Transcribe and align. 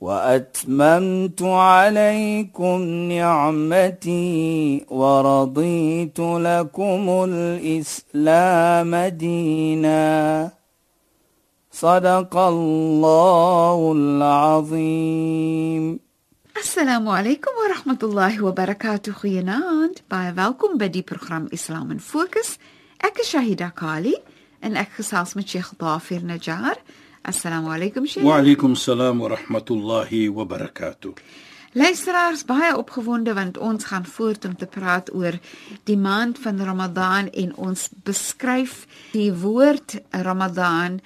وأتممت 0.00 1.42
عليكم 1.42 2.78
نعمتي 3.12 4.84
ورضيت 4.90 6.20
لكم 6.20 7.24
الإسلام 7.28 8.96
دينا 8.96 10.50
صدق 11.72 12.36
الله 12.36 13.92
العظيم 13.96 15.84
Assalamu 16.54 17.10
alaykum 17.10 17.50
wa 17.60 17.66
rahmatullahi 17.74 18.38
wa 18.40 18.52
barakatuh. 18.54 19.12
Goeienaand. 19.20 20.06
Baie 20.08 20.32
welkom 20.32 20.78
by 20.78 20.88
die 20.88 21.02
program 21.02 21.48
Islam 21.50 21.90
in 21.90 21.98
Fokus. 21.98 22.58
Ek 23.02 23.18
is 23.18 23.28
Shahida 23.34 23.74
Kali 23.74 24.14
en 24.62 24.76
ek 24.78 24.94
gesels 25.00 25.34
met 25.34 25.50
Sheikh 25.50 25.74
Dafir 25.82 26.22
Najjar. 26.22 26.78
Assalamu 27.21 27.69
alaykum 27.73 28.07
Sheikh. 28.07 28.23
Wa 28.23 28.39
alaykum 28.39 28.75
salaam 28.75 29.19
wa 29.19 29.29
rahmatullahi 29.35 30.29
wa 30.29 30.45
barakatuh. 30.45 31.13
Luisteraars 31.73 32.45
baie 32.49 32.73
opgewonde 32.77 33.33
want 33.33 33.57
ons 33.57 33.85
gaan 33.85 34.05
voort 34.05 34.45
om 34.45 34.55
te 34.57 34.65
praat 34.65 35.13
oor 35.13 35.37
die 35.85 35.97
maand 35.97 36.39
van 36.41 36.61
Ramadan 36.65 37.29
en 37.29 37.55
ons 37.55 37.89
beskryf 38.03 38.87
die 39.11 39.29
woord 39.33 39.99
Ramadan 40.09 40.97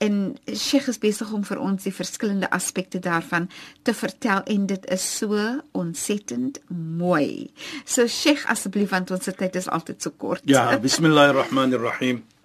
en 0.00 0.36
Sheikh 0.44 0.88
is 0.88 0.98
besig 1.00 1.32
om 1.32 1.44
vir 1.44 1.60
ons 1.60 1.84
die 1.84 1.92
verskillende 1.92 2.50
aspekte 2.52 3.00
daarvan 3.00 3.48
te 3.82 3.94
vertel 3.96 4.42
en 4.44 4.66
dit 4.68 4.86
is 4.92 5.04
so 5.18 5.40
ontsettend 5.72 6.60
mooi. 6.68 7.50
So 7.84 8.06
Sheikh 8.06 8.44
asseblief 8.52 8.92
want 8.92 9.10
ons 9.10 9.28
tyd 9.28 9.56
is 9.56 9.68
altyd 9.68 10.02
so 10.02 10.10
kort. 10.16 10.44
Ja, 10.44 10.68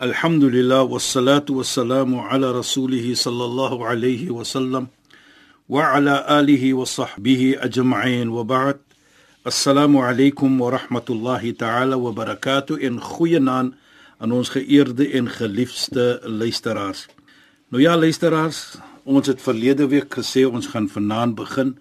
bismillahirrahmanirrahim. 0.00 0.08
Alhamdulillah 0.08 0.88
wassalatu 0.88 1.60
wassalamu 1.60 2.24
ala 2.24 2.52
rasulih 2.52 3.04
sallallahu 3.12 3.84
alayhi 3.84 4.30
wa 4.30 4.42
sallam 4.42 4.88
wa 5.68 5.94
ala 5.94 6.24
alihi 6.26 6.72
wa 6.72 6.84
sahbihi 6.84 7.60
ajma'in 7.60 8.32
wa 8.32 8.42
ba'd. 8.42 8.78
Assalamu 9.44 10.00
alaykum 10.00 10.58
wa 10.58 10.70
rahmatullahi 10.70 11.56
ta'ala 11.56 11.98
wa 11.98 12.12
barakatuh 12.12 12.80
in 12.80 12.98
goeie 12.98 13.40
naam 13.40 13.74
aan 14.20 14.32
ons 14.32 14.48
geëerde 14.48 15.12
en 15.12 15.28
geliefde 15.28 16.20
luisteraars. 16.24 17.08
Nou 17.68 17.82
ja, 17.82 17.96
luisteraars, 17.96 18.80
ons 19.04 19.26
het 19.26 19.40
verlede 19.40 19.88
week 19.88 20.12
gesê 20.12 20.44
ons 20.44 20.66
gaan 20.66 20.88
vanaand 20.88 21.36
begin 21.36 21.76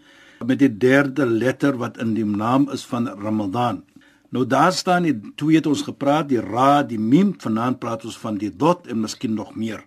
met 0.46 0.60
die 0.60 0.72
derde 0.72 1.26
letter 1.26 1.76
wat 1.78 1.98
in 2.00 2.16
die 2.16 2.26
naam 2.26 2.70
is 2.72 2.84
van 2.84 3.08
Ramadan. 3.08 3.84
Nou 4.30 4.46
daar 4.46 4.72
staan 4.72 5.08
die 5.08 5.16
twee 5.36 5.58
het 5.58 5.68
ons 5.70 5.82
gepraat, 5.88 6.28
die 6.30 6.42
ra, 6.42 6.84
die 6.86 7.00
mim, 7.02 7.34
vanaand 7.42 7.80
praat 7.82 8.06
ons 8.06 8.18
van 8.22 8.38
die 8.38 8.52
dot 8.54 8.86
en 8.88 9.02
miskien 9.02 9.34
nog 9.34 9.56
meer. 9.56 9.82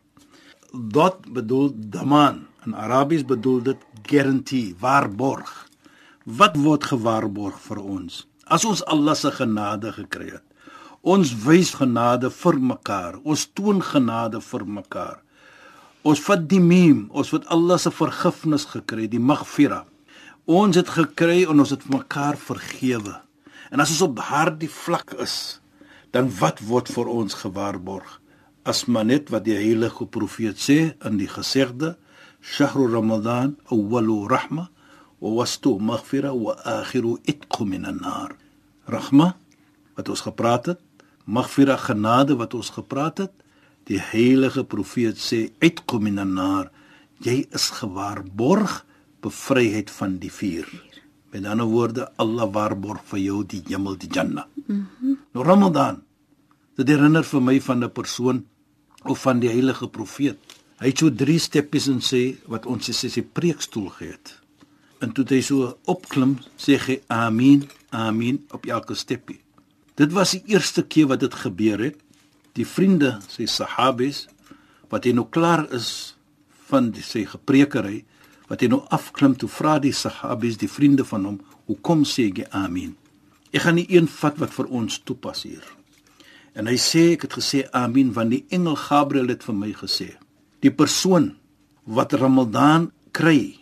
Dot 0.73 1.29
bedoel 1.31 1.71
daman. 1.77 2.47
In 2.67 2.75
Arabies 2.75 3.25
bedoel 3.27 3.63
dit 3.63 3.87
guarantee, 4.03 4.75
waarborg. 4.79 5.51
Wat 6.25 6.57
word 6.57 6.87
gewaarborg 6.91 7.59
vir 7.63 7.83
ons? 7.83 8.23
As 8.47 8.65
ons 8.67 8.83
Allah 8.91 9.15
se 9.19 9.31
genade 9.31 9.95
gekry 9.95 10.33
het. 10.35 10.47
Ons 11.03 11.33
wys 11.43 11.73
genade 11.79 12.31
vir 12.31 12.59
mekaar. 12.63 13.19
Ons 13.23 13.49
toon 13.55 13.83
genade 13.83 14.41
vir 14.43 14.67
mekaar. 14.67 15.19
Ons 16.03 16.23
vat 16.27 16.47
die 16.51 16.63
mim, 16.63 17.07
ons 17.15 17.31
het 17.35 17.47
Allah 17.51 17.79
se 17.79 17.91
vergifnis 17.95 18.67
gekry, 18.71 19.07
die 19.11 19.23
maghfira. 19.23 19.85
Ons 20.47 20.79
het 20.79 20.91
gekry 20.91 21.45
en 21.47 21.63
ons 21.63 21.71
het 21.75 21.87
mekaar 21.91 22.39
vergewe. 22.39 23.21
En 23.73 23.81
as 23.81 23.95
ons 23.95 24.05
op 24.05 24.19
daardie 24.19 24.69
vlak 24.69 25.15
is, 25.25 25.59
dan 26.13 26.29
wat 26.37 26.61
word 26.69 26.91
vir 26.93 27.09
ons 27.09 27.39
gewaarborg? 27.41 28.19
As 28.69 28.85
maar 28.85 29.07
net 29.09 29.33
wat 29.33 29.47
die 29.47 29.57
heilige 29.57 30.05
profeet 30.05 30.61
sê 30.61 30.93
in 31.09 31.17
die 31.17 31.29
gesegde, 31.29 31.97
"Shahru 32.43 32.87
Ramadan 32.93 33.57
awwalu 33.73 34.29
rahma 34.29 34.69
wa 35.21 35.31
wastu 35.39 35.79
maghfira 35.79 36.35
wa 36.37 36.53
akhiru 36.65 37.17
itq 37.25 37.65
min 37.65 37.85
an-nar." 37.85 38.37
Rahma 38.87 39.37
wat 39.97 40.09
ons 40.09 40.21
gepraat 40.21 40.67
het, 40.67 40.81
maghfira 41.25 41.77
genade 41.77 42.37
wat 42.37 42.55
ons 42.55 42.71
gepraat 42.71 43.19
het. 43.19 43.33
Die 43.85 43.99
heilige 43.99 44.65
profeet 44.65 45.17
sê 45.17 45.51
itq 45.61 45.99
min 46.01 46.19
an-nar, 46.19 46.71
jy 47.21 47.47
is 47.51 47.71
gewaarborg 47.71 48.85
bevryheid 49.23 49.91
van 49.91 50.19
die 50.19 50.31
vuur. 50.31 50.92
Met 51.33 51.47
ander 51.49 51.67
woorde, 51.67 52.09
Allah 52.21 52.49
waarborg 52.53 53.05
vir 53.09 53.23
jou 53.23 53.43
die 53.49 53.63
hemel, 53.71 53.97
die 53.97 54.11
Jannah. 54.13 54.45
Mm 54.67 54.87
-hmm. 55.01 55.19
Nou 55.33 55.45
Ramadan. 55.45 56.03
Dit 56.77 56.89
herinner 56.89 57.25
vir 57.25 57.43
my 57.43 57.61
van 57.61 57.85
'n 57.85 57.93
persoon 57.93 58.45
of 59.05 59.21
van 59.21 59.41
die 59.41 59.49
heilige 59.49 59.89
profeet. 59.89 60.39
Hy 60.79 60.87
het 60.87 60.99
so 60.99 61.15
drie 61.15 61.39
steppies 61.39 61.87
en 61.89 62.01
sê 62.01 62.37
wat 62.47 62.67
ons 62.67 62.91
sê 62.91 63.09
sy 63.09 63.23
preekstoel 63.23 63.89
gehad. 63.89 64.41
En 64.99 65.13
toe 65.13 65.25
hy 65.29 65.41
so 65.41 65.79
opklim, 65.85 66.39
sê 66.57 66.79
hy 66.79 67.01
amen, 67.07 67.69
amen 67.91 68.45
op 68.51 68.67
elke 68.67 68.95
steppie. 68.95 69.41
Dit 69.95 70.13
was 70.13 70.31
die 70.31 70.43
eerste 70.47 70.83
keer 70.83 71.07
wat 71.07 71.21
dit 71.21 71.35
gebeur 71.35 71.79
het. 71.79 71.99
Die 72.53 72.67
vriende, 72.67 73.19
sy 73.29 73.47
sahabes, 73.47 74.27
wat 74.89 75.05
hy 75.05 75.13
nou 75.13 75.27
klaar 75.31 75.67
is 75.73 76.17
van 76.69 76.91
die 76.91 77.03
sy 77.03 77.25
gepreekery, 77.29 78.05
wat 78.53 78.61
hy 78.61 78.69
nou 78.69 78.83
afklim 78.93 79.33
toe 79.41 79.49
vra 79.49 79.79
die 79.81 79.95
sahabes 79.97 80.59
die 80.61 80.69
vriende 80.69 81.07
van 81.09 81.25
hom 81.25 81.39
hoekom 81.71 82.03
sê 82.05 82.27
jy 82.29 82.45
amen? 82.53 82.91
Ek 83.49 83.65
gaan 83.65 83.79
nie 83.81 83.87
een 83.89 84.11
vat 84.13 84.37
wat 84.43 84.53
vir 84.53 84.69
ons 84.69 84.99
toepas 85.09 85.47
hier. 85.47 85.65
En 86.53 86.69
hy 86.69 86.77
sê 86.77 87.15
ek 87.15 87.25
het 87.25 87.39
gesê 87.39 87.63
amen 87.73 88.13
want 88.13 88.35
die 88.35 88.43
engel 88.53 88.77
Gabriël 88.77 89.33
het 89.33 89.47
vir 89.49 89.57
my 89.57 89.73
gesê 89.79 90.11
die 90.63 90.71
persoon 90.71 91.33
wat 91.89 92.13
ramadan 92.21 92.91
kry 93.17 93.57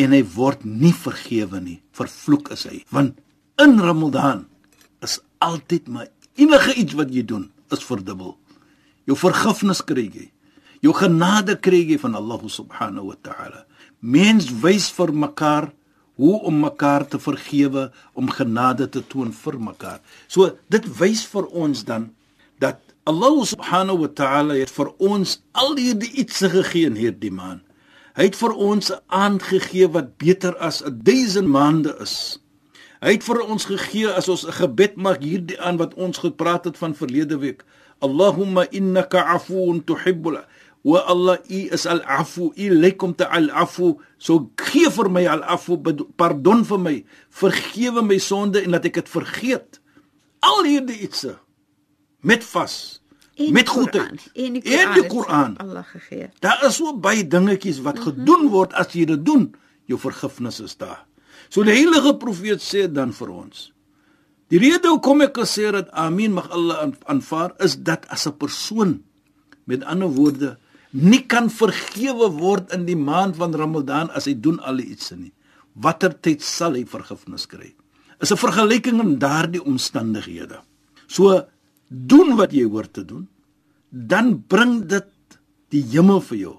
en 0.00 0.16
hy 0.16 0.22
word 0.34 0.64
nie 0.64 0.96
vergewe 0.96 1.60
nie 1.60 1.78
vervloek 1.94 2.48
is 2.56 2.64
hy. 2.64 2.80
Want 2.88 3.20
in 3.60 3.76
ramadan 3.76 4.46
is 5.04 5.20
altyd 5.44 5.92
maar 5.92 6.08
enige 6.40 6.78
iets 6.80 6.96
wat 6.96 7.12
jy 7.12 7.26
doen 7.28 7.50
is 7.70 7.84
verdubbel. 7.84 8.38
Jou 9.04 9.20
vergifnis 9.20 9.84
kry 9.84 10.08
jy 10.08 10.30
jou 10.80 10.96
genade 10.96 11.60
kry 11.60 11.84
jy 11.84 12.00
van 12.00 12.16
Allah 12.16 12.40
subhanahu 12.48 13.12
wa 13.12 13.18
ta'ala 13.20 13.66
Mens 14.00 14.48
wys 14.62 14.90
vir 14.96 15.12
mekaar 15.12 15.70
hoe 16.20 16.36
om 16.44 16.60
mekaar 16.60 17.06
te 17.08 17.18
vergewe, 17.18 17.90
om 18.12 18.28
genade 18.28 18.88
te 18.88 19.00
toon 19.06 19.32
vir 19.32 19.56
mekaar. 19.60 20.00
So 20.28 20.50
dit 20.68 20.84
wys 20.98 21.24
vir 21.28 21.46
ons 21.48 21.84
dan 21.84 22.10
dat 22.60 22.80
Allah 23.08 23.40
subhanahu 23.48 24.04
wa 24.04 24.10
ta'ala 24.12 24.58
het 24.60 24.72
vir 24.72 24.92
ons 25.00 25.38
al 25.56 25.76
hierdie 25.80 26.12
iets 26.20 26.44
gegee 26.44 26.90
in 26.90 26.98
hierdie 27.00 27.32
maand. 27.32 27.64
Hy 28.18 28.28
het 28.28 28.36
vir 28.36 28.52
ons 28.52 28.90
'n 28.92 29.00
aand 29.08 29.42
gegee 29.42 29.88
wat 29.88 30.18
beter 30.18 30.56
as 30.58 30.82
'n 30.84 31.00
duisend 31.02 31.48
maande 31.48 31.96
is. 32.00 32.38
Hy 33.00 33.12
het 33.16 33.24
vir 33.24 33.40
ons 33.40 33.64
gegee 33.64 34.08
as 34.12 34.28
ons 34.28 34.44
'n 34.44 34.52
gebed 34.52 34.96
maak 34.96 35.22
hierdie 35.22 35.60
aan 35.60 35.76
wat 35.76 35.94
ons 35.94 36.18
gepraat 36.18 36.64
het 36.64 36.76
van 36.76 36.94
verlede 36.94 37.38
week. 37.38 37.64
Allahumma 38.00 38.66
innaka 38.70 39.24
afuun 39.24 39.84
tuhibbul 39.84 40.36
wa 40.82 41.02
Allah 41.12 41.38
u 41.48 41.60
is 41.76 41.86
al-afu 41.86 42.52
u 42.56 42.70
lekom 42.72 43.14
te 43.14 43.26
al-afu 43.28 43.98
so 44.16 44.50
gee 44.56 44.88
vir 44.88 45.10
my 45.12 45.26
al-afu 45.28 45.76
pardon 46.16 46.64
vir 46.64 46.80
my 46.80 46.94
vergewe 47.42 48.02
my 48.02 48.18
sonde 48.18 48.62
en 48.64 48.76
dat 48.76 48.88
ek 48.88 49.02
dit 49.02 49.12
vergeet. 49.12 49.80
Al 50.40 50.64
hierdie 50.64 51.02
ietsie 51.04 51.36
met 52.24 52.44
vas 52.44 53.00
en 53.36 53.52
met 53.56 53.68
goedheid 53.68 54.24
en 54.34 54.56
die 54.56 54.62
Koran, 54.64 54.94
die 54.94 55.06
Koran 55.08 55.56
Allah 55.60 55.84
gegee. 55.84 56.30
Daar 56.40 56.64
is 56.68 56.80
so 56.80 56.96
baie 56.96 57.26
dingetjies 57.26 57.80
wat 57.84 57.98
mm 57.98 58.02
-hmm. 58.02 58.16
gedoen 58.24 58.48
word 58.48 58.72
as 58.72 58.92
jy 58.92 59.04
dit 59.04 59.24
doen 59.24 59.52
jou 59.84 59.98
vergifnis 59.98 60.60
is 60.60 60.76
daar. 60.76 61.06
So 61.48 61.62
die 61.62 61.74
heilige 61.74 62.16
profeet 62.16 62.62
sê 62.62 62.88
dan 62.88 63.12
vir 63.12 63.28
ons 63.28 63.72
die 64.50 64.58
rede 64.58 64.88
hoekom 64.88 65.20
ek 65.20 65.36
gesê 65.38 65.70
het 65.70 65.90
amen 65.90 66.32
mag 66.32 66.50
Allah 66.50 66.90
aanvaar 67.06 67.54
is 67.58 67.76
dat 67.78 68.06
as 68.08 68.26
'n 68.26 68.36
persoon 68.36 69.02
met 69.64 69.84
ander 69.84 70.08
woorde 70.08 70.58
nie 70.90 71.22
kan 71.30 71.50
vergewe 71.50 72.30
word 72.34 72.72
in 72.74 72.86
die 72.88 72.98
maand 72.98 73.36
van 73.38 73.54
Ramadan 73.54 74.10
as 74.16 74.26
hy 74.26 74.34
doen 74.34 74.58
al 74.60 74.82
iets 74.82 75.12
nie. 75.14 75.32
Watter 75.74 76.14
tyd 76.14 76.42
sal 76.42 76.74
hy 76.74 76.84
vergifnis 76.84 77.46
kry? 77.46 77.74
Is 78.20 78.32
'n 78.32 78.36
vergelyking 78.36 79.00
in 79.00 79.18
daardie 79.18 79.62
omstandighede. 79.64 80.60
So 81.06 81.46
doen 81.88 82.36
wat 82.36 82.52
jy 82.52 82.64
hoort 82.64 82.92
te 82.92 83.04
doen, 83.04 83.28
dan 83.90 84.42
bring 84.46 84.86
dit 84.86 85.08
die 85.70 85.82
hemel 85.82 86.20
vir 86.20 86.38
jou. 86.38 86.56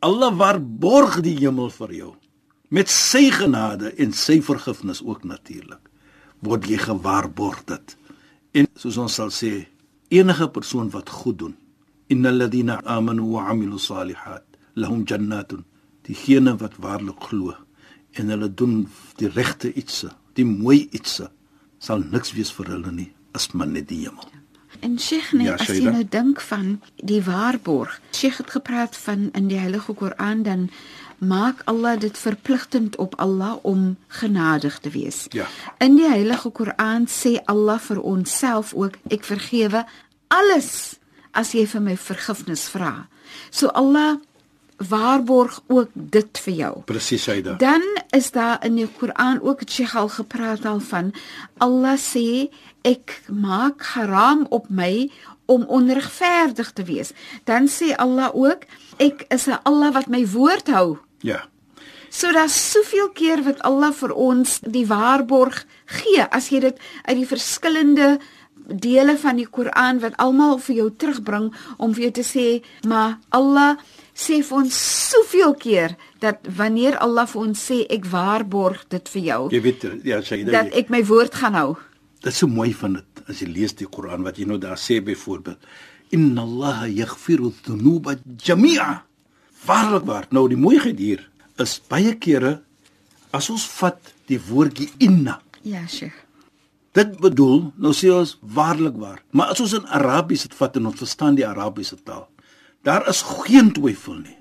Allah 0.00 0.32
waarborg 0.36 1.20
die 1.22 1.36
hemel 1.36 1.70
vir 1.70 1.92
jou 1.92 2.14
met 2.70 2.88
sy 2.88 3.30
genade 3.34 3.90
en 3.98 4.12
sy 4.12 4.40
vergifnis 4.40 5.02
ook 5.02 5.24
natuurlik. 5.24 5.82
Word 6.40 6.68
jy 6.70 6.78
gewaarborg 6.78 7.64
dit. 7.66 7.96
En 8.54 8.68
soos 8.78 8.96
ons 8.96 9.14
sal 9.14 9.32
sê, 9.34 9.66
enige 10.08 10.48
persoon 10.48 10.90
wat 10.90 11.10
goed 11.10 11.38
doen, 11.38 11.56
ladina 12.10 12.80
amanu 12.84 13.32
wa 13.32 13.48
amilu 13.50 13.78
salihat, 13.78 14.44
lahum 14.74 15.04
jannatun. 15.04 15.64
Diegene 16.02 16.56
wat 16.58 16.76
waarlik 16.76 17.20
glo 17.20 17.54
en 18.12 18.28
hulle 18.28 18.54
doen 18.54 18.88
die 19.16 19.28
regte 19.28 19.72
ietsie, 19.72 20.10
die 20.34 20.44
mooi 20.44 20.88
ietsie, 20.90 21.28
sal 21.78 22.02
niks 22.10 22.32
wees 22.34 22.50
vir 22.52 22.66
hulle 22.74 22.92
nie 22.92 23.12
as 23.32 23.52
maar 23.54 23.68
net 23.70 23.88
die 23.88 24.04
hemel. 24.04 24.26
En 24.80 24.98
Sheikh, 24.98 25.32
nee, 25.32 25.46
Ja, 25.46 25.54
as 25.54 25.68
jy 25.68 25.84
nou 25.84 26.04
dink 26.08 26.40
van 26.40 26.80
die 26.96 27.20
waarborg. 27.22 28.00
Sheikh 28.16 28.40
het 28.40 28.50
gepraat 28.50 28.96
van 28.96 29.28
in 29.36 29.48
die 29.48 29.58
Heilige 29.58 29.92
Koran 29.94 30.42
dan 30.42 30.70
maak 31.18 31.60
Allah 31.68 31.98
dit 32.00 32.18
verpligtend 32.18 32.96
op 32.96 33.14
Allah 33.20 33.58
om 33.62 33.96
genadig 34.08 34.78
te 34.78 34.90
wees. 34.90 35.26
Ja. 35.36 35.46
In 35.78 35.96
die 35.96 36.08
Heilige 36.08 36.50
Koran 36.50 37.06
sê 37.06 37.36
Allah 37.44 37.78
vir 37.78 38.00
onsself 38.00 38.72
ook 38.74 38.96
ek 39.12 39.24
vergewe 39.24 39.84
alles 40.28 40.99
as 41.32 41.54
jy 41.54 41.66
vir 41.66 41.80
my 41.80 41.96
vergifnis 41.96 42.68
vra. 42.72 43.08
So 43.50 43.68
Allah 43.68 44.18
waarborg 44.80 45.60
ook 45.68 45.90
dit 45.92 46.38
vir 46.44 46.54
jou. 46.54 46.72
Presies 46.88 47.22
Shaida. 47.22 47.56
Dan 47.60 47.82
is 48.16 48.30
daar 48.30 48.64
in 48.64 48.78
die 48.80 48.88
Koran 48.88 49.40
ook 49.42 49.60
het 49.60 49.70
Sheikh 49.70 49.96
al 49.96 50.08
gepraat 50.08 50.64
al 50.64 50.80
van 50.80 51.12
Allah 51.58 51.98
sê 52.00 52.48
ek 52.82 53.20
maak 53.28 53.84
haram 53.92 54.46
op 54.48 54.70
my 54.70 55.10
om 55.50 55.66
onregverdig 55.68 56.72
te 56.72 56.84
wees. 56.88 57.12
Dan 57.44 57.68
sê 57.68 57.92
Allah 57.96 58.30
ook 58.32 58.64
ek 58.96 59.26
is 59.28 59.46
'n 59.46 59.60
Allah 59.62 59.92
wat 59.92 60.08
my 60.08 60.26
woord 60.26 60.66
hou. 60.68 60.98
Ja. 61.20 61.48
So 62.08 62.32
daar's 62.32 62.70
soveel 62.70 63.10
keer 63.10 63.42
wat 63.42 63.60
Allah 63.62 63.92
vir 63.92 64.12
ons 64.12 64.58
die 64.60 64.86
waarborg 64.86 65.64
gee 65.86 66.26
as 66.30 66.48
jy 66.48 66.60
dit 66.60 66.78
uit 67.04 67.16
die 67.16 67.26
verskillende 67.26 68.18
dele 68.70 69.16
van 69.18 69.36
die 69.36 69.46
Koran 69.46 69.98
wat 70.00 70.14
almal 70.18 70.58
vir 70.58 70.76
jou 70.76 70.88
terugbring 70.90 71.50
om 71.78 71.94
vir 71.94 72.02
jou 72.08 72.12
te 72.20 72.24
sê, 72.26 72.46
maar 72.86 73.18
Allah 73.30 73.76
sê 74.14 74.40
vir 74.44 74.56
ons 74.62 74.78
soveel 75.10 75.54
keer 75.54 75.96
dat 76.20 76.38
wanneer 76.56 76.98
Allah 76.98 77.26
vir 77.26 77.40
ons 77.42 77.58
sê 77.70 77.82
ek 77.90 78.04
waarborg 78.12 78.84
dit 78.88 79.08
vir 79.08 79.22
jou, 79.22 79.48
Jy 79.52 79.60
weet 79.60 79.86
ja 80.04 80.20
Shaida. 80.22 80.50
dat 80.52 80.74
ek 80.76 80.90
my 80.90 81.02
woord 81.04 81.34
gaan 81.34 81.54
hou. 81.54 81.76
Dit 82.22 82.32
is 82.32 82.38
so 82.38 82.46
mooi 82.46 82.72
van 82.74 82.94
dit 83.00 83.22
as 83.28 83.40
jy 83.40 83.46
lees 83.48 83.72
die 83.74 83.86
Koran 83.86 84.22
wat 84.26 84.36
jy 84.38 84.44
nou 84.46 84.58
daar 84.58 84.76
sê 84.76 85.00
byvoorbeeld 85.04 85.58
inna 86.12 86.42
allaha 86.42 86.86
yaghfiru 86.88 87.52
dhunuba 87.64 88.16
jami'a 88.44 89.02
waarlik 89.66 90.04
waar 90.08 90.26
nou 90.30 90.48
die 90.48 90.56
mooiheid 90.58 90.98
hier 90.98 91.20
is 91.58 91.78
baie 91.88 92.16
kere 92.18 92.56
as 93.32 93.50
ons 93.50 93.66
vat 93.78 94.00
die 94.26 94.38
woordjie 94.38 94.88
inna 94.98 95.38
Ja, 95.62 95.86
Sheikh. 95.86 96.16
Dit 96.92 97.12
bedoel 97.22 97.72
nou 97.76 97.92
sê 97.94 98.10
ons 98.14 98.38
waarlik 98.42 98.96
waar 98.98 99.22
maar 99.30 99.52
as 99.54 99.60
ons 99.60 99.72
in 99.78 99.86
Arabies 99.86 100.42
dit 100.48 100.54
vat 100.58 100.76
en 100.76 100.86
ons 100.90 100.98
verstaan 100.98 101.34
die 101.38 101.46
Arabiese 101.46 101.96
taal 102.02 102.28
daar 102.82 103.08
is 103.08 103.22
geen 103.46 103.72
twyfel 103.72 104.18
nie 104.24 104.36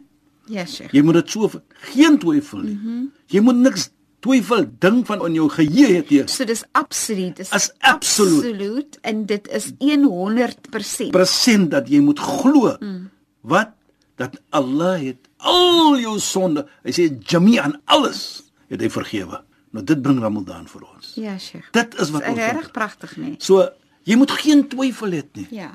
Ja, 0.50 0.64
Sheikh. 0.66 0.90
jy 0.94 1.02
moet 1.06 1.14
dit 1.14 1.30
so 1.30 1.50
geen 1.94 2.18
twyfel 2.20 2.60
nie 2.66 2.74
mm 2.76 2.86
-hmm. 2.86 3.12
jy 3.30 3.40
moet 3.42 3.56
niks 3.56 3.90
twyfel 4.20 4.66
ding 4.80 5.06
van 5.08 5.26
in 5.28 5.34
jou 5.34 5.50
geheue 5.50 5.96
het 5.96 6.10
jy 6.10 6.24
So 6.28 6.44
dis 6.46 6.64
absoluut, 6.72 7.36
dis 7.36 7.52
Is 7.54 7.72
absoluut. 7.80 8.38
absoluut 8.44 8.98
en 9.02 9.26
dit 9.26 9.48
is 9.48 9.72
100%. 9.80 11.10
persent 11.12 11.72
dat 11.72 11.88
jy 11.90 12.00
moet 12.00 12.20
glo 12.20 12.76
mm. 12.80 13.10
wat 13.42 13.72
dat 14.16 14.40
Allah 14.50 15.00
het 15.02 15.30
al 15.38 16.00
jou 16.00 16.20
sonde 16.20 16.66
hy 16.84 16.92
sê 16.92 17.06
jami'an 17.30 17.78
alles 17.86 18.44
het 18.70 18.82
hy 18.82 18.90
vergewe 18.90 19.44
nou 19.72 19.84
dit 19.86 20.02
bring 20.02 20.20
Ramadan 20.24 20.68
vir 20.68 20.82
ons. 20.88 21.12
Ja, 21.16 21.38
Sheikh. 21.38 21.70
dit 21.72 22.00
is 22.00 22.10
wat 22.10 22.22
Dis 22.26 22.30
ons 22.32 22.40
regtig 22.40 22.72
pragtig, 22.72 23.18
nee. 23.18 23.36
so 23.40 23.68
jy 24.04 24.16
moet 24.18 24.32
geen 24.32 24.64
twyfel 24.72 25.12
hê 25.18 25.24
nie. 25.34 25.48
Ja. 25.52 25.72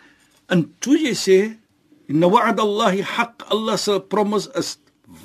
en 0.52 0.66
toe 0.84 0.96
jy 0.98 1.14
sê 1.16 1.38
inna 2.08 2.28
wa'd 2.28 2.58
Allah 2.60 2.92
haq 3.16 3.44
Allah 3.50 3.76
se 3.80 4.00
promise 4.08 4.50
is 4.58 4.76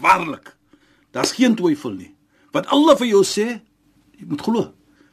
waarlik. 0.02 0.54
Daar's 1.12 1.32
geen 1.36 1.56
twyfel 1.56 1.92
nie. 1.98 2.12
Wat 2.54 2.68
Allah 2.72 2.96
vir 2.98 3.08
jou 3.08 3.24
sê 3.24 3.48
jy 4.20 4.26
moet 4.30 4.42
glo. 4.42 4.68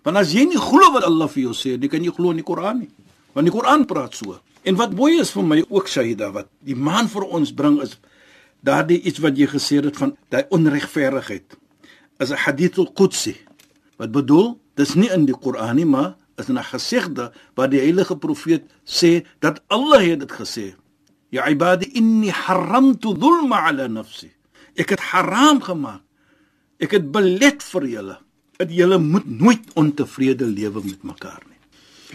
Want 0.04 0.16
as 0.20 0.30
jy 0.34 0.44
nie 0.46 0.60
glo 0.60 0.92
wat 0.94 1.04
Allah 1.08 1.26
vir 1.28 1.42
jou 1.48 1.54
sê 1.56 1.74
dan 1.80 1.90
kan 1.90 2.04
jy 2.04 2.12
glo 2.14 2.30
in 2.30 2.36
die 2.42 2.46
Koran 2.46 2.78
nie. 2.84 2.90
Want 3.34 3.48
die 3.48 3.54
Koran 3.54 3.86
praat 3.86 4.14
so. 4.14 4.38
En 4.66 4.76
wat 4.76 4.92
mooi 4.94 5.18
is 5.20 5.30
vir 5.34 5.42
my 5.46 5.62
ook 5.68 5.88
Shaida 5.88 6.30
wat 6.34 6.48
die 6.60 6.74
maan 6.76 7.08
vir 7.08 7.24
ons 7.26 7.52
bring 7.54 7.80
is 7.82 7.96
daardie 8.66 9.00
iets 9.02 9.18
wat 9.22 9.36
jy 9.38 9.46
gesê 9.50 9.80
het 9.82 9.96
van 9.96 10.14
daai 10.30 10.44
onregverdigheid 10.50 11.56
is 12.18 12.30
'n 12.30 12.36
hadith 12.44 12.78
al-Qudsi. 12.78 13.36
Wat 13.96 14.10
bedoel? 14.12 14.60
Dis 14.74 14.94
nie 14.94 15.10
in 15.10 15.24
die 15.24 15.34
Koran 15.34 15.76
nie 15.76 15.84
maar 15.84 16.16
is 16.36 16.48
'n 16.48 16.58
gesegde 16.62 17.32
wat 17.54 17.70
die 17.70 17.80
heilige 17.80 18.16
profeet 18.16 18.64
sê 18.84 19.26
dat 19.38 19.62
Allah 19.66 20.02
het 20.02 20.20
dit 20.20 20.32
gesê. 20.32 20.74
Ya 21.30 21.48
ibadi 21.48 21.86
inni 21.92 22.30
haramtu 22.30 23.14
dhulma 23.14 23.66
ala 23.68 23.86
nafsi. 23.88 24.30
Ek 24.74 24.90
het 24.90 25.00
haram 25.00 25.60
gemaak. 25.60 26.02
Ek 26.78 26.90
het 26.90 27.10
belet 27.12 27.62
vir 27.62 27.84
julle 27.86 28.18
dat 28.56 28.70
julle 28.72 28.98
moet 28.98 29.26
nooit 29.26 29.64
ontevrede 29.74 30.46
lewe 30.46 30.80
met 30.84 31.02
mekaar 31.02 31.42
nie. 31.48 31.60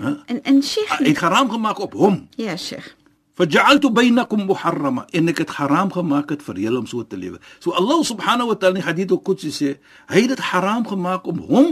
Hæ? 0.03 0.23
En 0.25 0.43
en 0.43 0.63
Sheikh, 0.63 0.97
het 0.97 1.17
haram 1.17 1.49
gemaak 1.49 1.79
op 1.79 1.93
hom. 1.93 2.27
Ja, 2.35 2.57
Sheikh. 2.57 2.95
Faj'altu 3.41 3.89
bainakum 3.89 4.43
muharrama 4.45 5.07
en 5.17 5.31
ek 5.31 5.39
het 5.41 5.53
haram 5.57 5.89
gemaak 5.89 6.29
het 6.29 6.43
vir 6.45 6.59
julle 6.61 6.77
om 6.83 6.85
so 6.85 7.01
te 7.01 7.17
lewe. 7.17 7.39
So 7.57 7.73
Allah 7.73 8.03
subhanahu 8.05 8.51
wa 8.51 8.57
ta'ala 8.61 8.77
in 8.77 8.85
Hadith 8.85 9.15
al-Qudsi 9.15 9.49
sê, 9.49 9.71
hy 10.13 10.21
het 10.27 10.35
dit 10.35 10.43
haram 10.51 10.85
gemaak 10.85 11.25
om 11.25 11.39
hom 11.49 11.71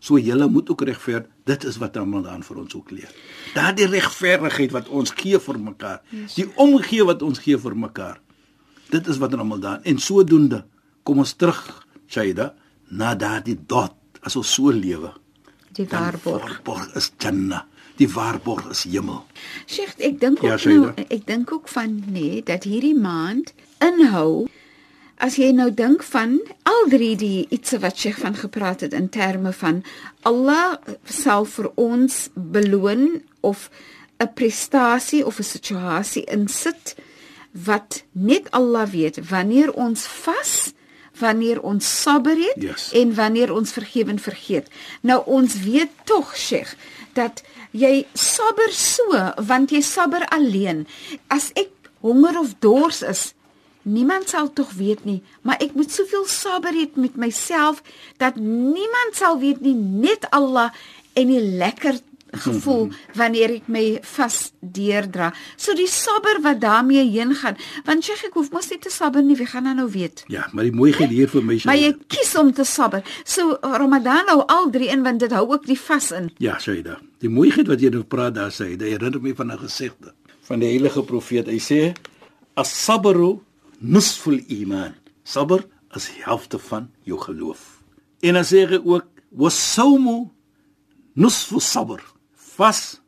so 0.00 0.16
julle 0.16 0.48
moet 0.48 0.70
ook 0.72 0.86
regverdig. 0.88 1.28
Dit 1.44 1.66
is 1.68 1.76
wat 1.82 1.98
Ramadan 2.00 2.40
vir 2.46 2.62
ons 2.62 2.72
ook 2.78 2.92
leer. 2.94 3.12
Daardie 3.52 3.90
regverdigheid 3.90 4.72
wat 4.72 4.88
ons 4.88 5.12
gee 5.12 5.36
vir 5.44 5.60
mekaar, 5.60 6.00
yes. 6.08 6.38
die 6.38 6.48
omgee 6.56 7.04
wat 7.04 7.24
ons 7.26 7.42
gee 7.44 7.58
vir 7.60 7.76
mekaar. 7.76 8.20
Dit 8.88 9.08
is 9.12 9.20
wat 9.20 9.36
Ramadan 9.36 9.84
en 9.84 10.00
sodoende 10.00 10.64
kom 11.04 11.20
ons 11.20 11.34
terug, 11.36 11.60
Shaida, 12.08 12.54
na 12.88 13.12
daardie 13.18 13.58
dot 13.60 14.24
as 14.24 14.40
ons 14.40 14.56
so 14.56 14.72
lewe. 14.72 15.12
Die 15.76 15.84
waarborg. 15.84 16.62
Waarborg 16.64 16.96
is 16.96 17.12
Jannah. 17.20 17.66
Die 18.00 18.08
waarborg 18.08 18.70
is 18.72 18.84
hemel. 18.88 19.24
Sheikh, 19.68 19.92
ek 20.00 20.20
dink 20.22 20.40
Ja, 20.42 20.52
ook 20.54 20.58
Shaida. 20.62 20.92
nou 20.96 21.06
ek 21.08 21.26
dink 21.28 21.52
ook 21.52 21.68
van 21.68 21.98
nee 22.08 22.40
dat 22.42 22.64
hierdie 22.64 22.96
maand 22.96 23.52
inhou 23.84 24.48
as 25.20 25.36
jy 25.36 25.50
nou 25.52 25.68
dink 25.76 26.02
van 26.08 26.38
al 26.64 26.86
drie 26.88 27.12
die 27.20 27.46
iets 27.52 27.74
wat 27.82 27.98
Sheikh 28.00 28.16
van 28.22 28.34
gepraat 28.40 28.80
het 28.80 28.94
in 28.96 29.08
terme 29.12 29.52
van 29.52 29.82
Allah 30.24 30.78
sal 31.04 31.44
vir 31.44 31.68
ons 31.76 32.28
beloon 32.34 33.20
of 33.40 33.68
'n 34.18 34.32
prestasie 34.34 35.26
of 35.26 35.38
'n 35.38 35.42
situasie 35.44 36.24
insit 36.24 36.94
wat 37.52 38.04
net 38.12 38.48
Allah 38.50 38.86
weet 38.88 39.28
wanneer 39.28 39.72
ons 39.72 40.06
vas 40.06 40.72
wanneer 41.20 41.60
ons 41.60 41.84
sabber 42.02 42.36
het 42.36 42.62
Yes. 42.62 42.90
en 42.92 43.14
wanneer 43.14 43.52
ons 43.52 43.72
vergewe 43.72 44.10
en 44.10 44.18
vergeet. 44.18 44.68
Nou 45.02 45.22
ons 45.26 45.60
weet 45.60 45.90
tog 46.04 46.36
Sheikh 46.36 46.74
dat 47.12 47.42
jy 47.72 48.06
sabber 48.14 48.72
so 48.74 49.18
want 49.46 49.72
jy 49.74 49.82
sabber 49.84 50.26
alleen. 50.34 50.86
As 51.28 51.50
ek 51.58 51.70
honger 52.04 52.38
of 52.40 52.56
dors 52.64 53.02
is, 53.06 53.30
niemand 53.82 54.28
sal 54.28 54.50
tog 54.52 54.72
weet 54.76 55.04
nie, 55.08 55.20
maar 55.42 55.60
ek 55.62 55.74
moet 55.78 55.92
soveel 55.92 56.26
sabber 56.28 56.74
hê 56.76 56.88
met 57.00 57.16
myself 57.16 57.82
dat 58.20 58.36
niemand 58.36 59.16
sal 59.16 59.38
weet 59.40 59.62
nie, 59.64 59.74
net 59.74 60.26
Allah 60.36 60.70
en 61.16 61.30
die 61.32 61.40
lekker 61.40 62.00
gevoel 62.32 62.90
wanneer 63.18 63.56
ek 63.56 63.68
my 63.68 63.84
vas 64.14 64.52
deurdra. 64.60 65.32
So 65.56 65.74
die 65.74 65.88
sabber 65.90 66.40
wat 66.44 66.60
daarmee 66.60 67.04
heen 67.10 67.34
gaan, 67.34 67.56
want 67.84 68.04
Sheikh 68.04 68.24
ek 68.28 68.38
hoef 68.38 68.50
mos 68.54 68.70
nie 68.70 68.78
te 68.78 68.90
sabber 68.90 69.22
nie, 69.22 69.36
wie 69.36 69.46
gaan 69.46 69.64
dan 69.64 69.76
nou 69.76 69.88
weet? 69.90 70.24
Ja, 70.28 70.46
maar 70.52 70.64
die 70.68 70.74
mooiheid 70.74 71.10
hier 71.10 71.28
vir 71.28 71.44
my 71.44 71.58
Maar 71.64 71.80
jy 71.80 71.92
kies 72.08 72.34
om 72.38 72.52
te 72.52 72.64
sabber. 72.64 73.04
So 73.24 73.58
Ramadan 73.62 74.30
hou 74.30 74.44
al 74.46 74.70
drie 74.70 74.90
in 74.92 75.02
want 75.02 75.20
dit 75.20 75.32
hou 75.32 75.46
ook 75.50 75.66
die 75.66 75.78
vas 75.78 76.10
in. 76.16 76.30
Ja, 76.38 76.58
Shaida. 76.58 76.98
Die 77.20 77.30
mooiheid 77.30 77.68
wat 77.68 77.80
jy 77.80 77.90
nou 77.90 78.04
praat 78.04 78.34
daar 78.34 78.52
sê, 78.54 78.76
dit 78.76 78.88
herinner 78.88 79.20
my 79.20 79.34
van 79.34 79.52
'n 79.52 79.58
gesegde 79.58 80.14
van 80.48 80.58
die 80.58 80.68
heilige 80.68 81.02
profeet. 81.02 81.46
Hy 81.46 81.58
sê 81.58 81.94
as-sabru 82.54 83.40
nisful 83.78 84.40
iman. 84.48 84.94
Sabr 85.24 85.64
is 85.96 86.06
die 86.06 86.22
helfte 86.24 86.58
van 86.58 86.90
jou 87.02 87.18
geloof. 87.18 87.82
En 88.20 88.34
dan 88.34 88.44
sê 88.44 88.66
hy 88.68 88.80
ook 88.84 89.06
was-sawmu 89.30 90.30
nisfu 91.14 91.60
sabr. 91.60 92.02
Vas 92.60 93.00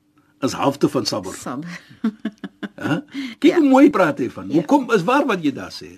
is 0.43 0.55
helfte 0.59 0.89
van 0.91 1.05
sabr. 1.07 1.35
Sabber. 1.39 1.71
Hæ? 2.83 2.97
Kyk 3.43 3.59
hoe 3.61 3.69
mooi 3.69 3.91
praat 3.95 4.19
hy 4.23 4.29
van. 4.33 4.49
Hoekom 4.51 4.89
is 4.97 5.05
waar 5.07 5.27
wat 5.29 5.43
jy 5.45 5.53
daar 5.55 5.73
sê? 5.75 5.93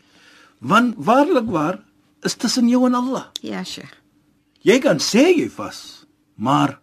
Want 0.64 0.96
waarlik 1.06 1.49
waar 1.52 1.78
is 2.25 2.34
tussen 2.40 2.68
jou 2.73 2.84
en 2.88 2.96
Allah. 2.99 3.28
Ja, 3.44 3.62
Sheikh. 3.64 3.92
Jy 4.64 4.78
kan 4.80 5.00
sê 5.04 5.26
jy 5.37 5.46
vas, 5.52 5.78
maar 6.40 6.78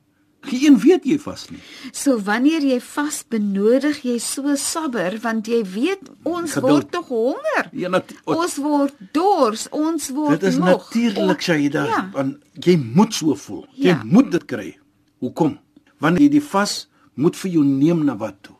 geen 0.45 0.75
weet 0.81 1.05
jy 1.09 1.15
vas 1.21 1.47
nie. 1.49 1.59
So 1.97 2.15
wanneer 2.25 2.61
jy 2.65 2.77
vas 2.81 3.19
benodig 3.29 3.99
jy 4.05 4.15
so 4.21 4.53
sabber 4.57 5.17
want 5.23 5.49
jy 5.49 5.63
weet 5.75 6.11
ons 6.29 6.53
Geduld. 6.57 6.69
word 6.71 6.91
tog 6.93 7.09
honger. 7.13 7.69
Ja, 7.77 7.89
nat- 7.93 8.13
Ons 8.29 8.57
word 8.61 8.93
dors, 9.17 9.67
ons 9.73 10.09
word 10.13 10.39
Dit 10.41 10.53
is 10.53 10.59
moeg. 10.61 10.77
natuurlik, 10.77 11.41
Shaida, 11.45 11.85
Ja. 11.89 12.03
want 12.13 12.37
jy 12.65 12.77
moet 12.77 13.13
so 13.17 13.35
voel. 13.35 13.65
Jy 13.75 13.89
Ja. 13.95 14.01
moet 14.05 14.31
dit 14.31 14.45
kry. 14.45 14.77
Hoekom? 15.21 15.57
Wanneer 16.01 16.27
jy 16.27 16.33
die 16.37 16.47
vas 16.51 16.87
moet 17.13 17.37
vir 17.37 17.51
jou 17.57 17.63
neem 17.65 18.05
na 18.07 18.15
wat 18.17 18.39
toe. 18.45 18.57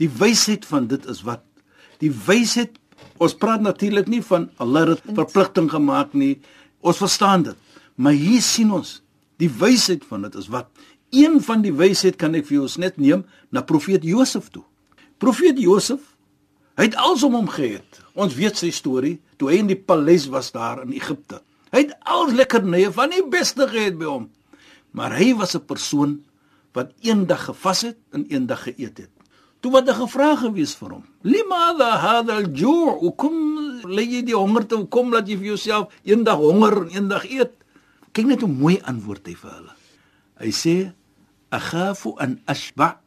Die 0.00 0.08
wysheid 0.08 0.66
van 0.68 0.86
dit 0.90 1.06
is 1.10 1.22
wat? 1.26 1.42
Die 2.02 2.12
wysheid 2.12 2.76
ons 3.20 3.36
praat 3.36 3.62
natuurlik 3.64 4.08
nie 4.12 4.22
van 4.24 4.50
Allah 4.60 4.92
het 4.92 5.04
verpligting 5.16 5.70
gemaak 5.72 6.12
nie. 6.16 6.36
Ons 6.84 7.00
verstaan 7.00 7.46
dit. 7.48 7.56
Maar 7.96 8.16
hier 8.16 8.44
sien 8.44 8.70
ons 8.72 9.00
die 9.40 9.48
wysheid 9.48 10.04
van 10.08 10.26
dit 10.26 10.36
is 10.36 10.50
wat? 10.52 10.68
Een 11.14 11.40
van 11.44 11.62
die 11.64 11.72
wysheid 11.72 12.18
kan 12.20 12.36
ek 12.36 12.48
vir 12.48 12.60
jou 12.60 12.68
net 12.82 12.98
neem 13.00 13.24
na 13.50 13.62
profeet 13.64 14.04
Josef 14.04 14.50
toe. 14.52 14.64
Profeet 15.22 15.58
Josef, 15.60 16.02
hy 16.76 16.90
het 16.90 16.98
alsom 17.00 17.36
hom 17.38 17.48
gehet. 17.48 18.02
Ons 18.12 18.36
weet 18.36 18.60
sy 18.60 18.70
storie 18.74 19.16
toe 19.40 19.50
hy 19.52 19.60
in 19.62 19.70
die 19.70 19.80
paleis 19.80 20.26
was 20.32 20.52
daar 20.52 20.82
in 20.84 20.92
Egipte. 20.96 21.40
Hy 21.72 21.86
het 21.86 21.96
al 22.08 22.32
lekkernye 22.36 22.92
van 22.94 23.12
die 23.12 23.24
beste 23.32 23.68
geëet 23.68 23.96
by 24.00 24.08
hom. 24.08 24.28
Maar 24.96 25.16
hy 25.16 25.34
was 25.36 25.56
'n 25.56 25.64
persoon 25.64 26.20
wat 26.76 26.92
eendag 27.00 27.48
gevas 27.48 27.86
het 27.88 27.98
en 28.12 28.26
eendag 28.28 28.66
geëet 28.68 29.06
het. 29.06 29.12
Toe 29.64 29.72
wat 29.72 29.88
'n 29.88 29.96
gevraag 30.04 30.40
gewees 30.44 30.76
vir 30.76 30.90
hom. 30.90 31.04
Limada 31.22 31.96
hada 31.96 32.36
al-ju' 32.36 33.16
kom 33.16 33.34
lê 33.84 34.04
jy 34.04 34.22
die 34.22 34.36
honger 34.36 34.66
te 34.66 34.76
kom 34.84 35.10
dat 35.10 35.28
jy 35.28 35.36
vir 35.36 35.46
jouself 35.46 35.92
eendag 36.04 36.36
honger 36.36 36.82
en 36.82 36.90
eendag 36.90 37.24
eet. 37.24 37.52
Kyk 38.12 38.26
net 38.26 38.40
hoe 38.40 38.52
mooi 38.52 38.80
antwoord 38.84 39.26
hy 39.26 39.34
vir 39.34 39.50
hulle. 39.50 39.74
Hy 40.38 40.50
sê 40.50 40.92
akhafu 41.50 42.14
an 42.18 42.40
ashba 42.46 43.00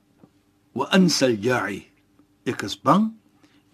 wa 0.74 0.86
ansal 0.92 1.38
ja'i. 1.38 1.86
Ek 2.46 2.64
is 2.64 2.76
bang 2.76 3.14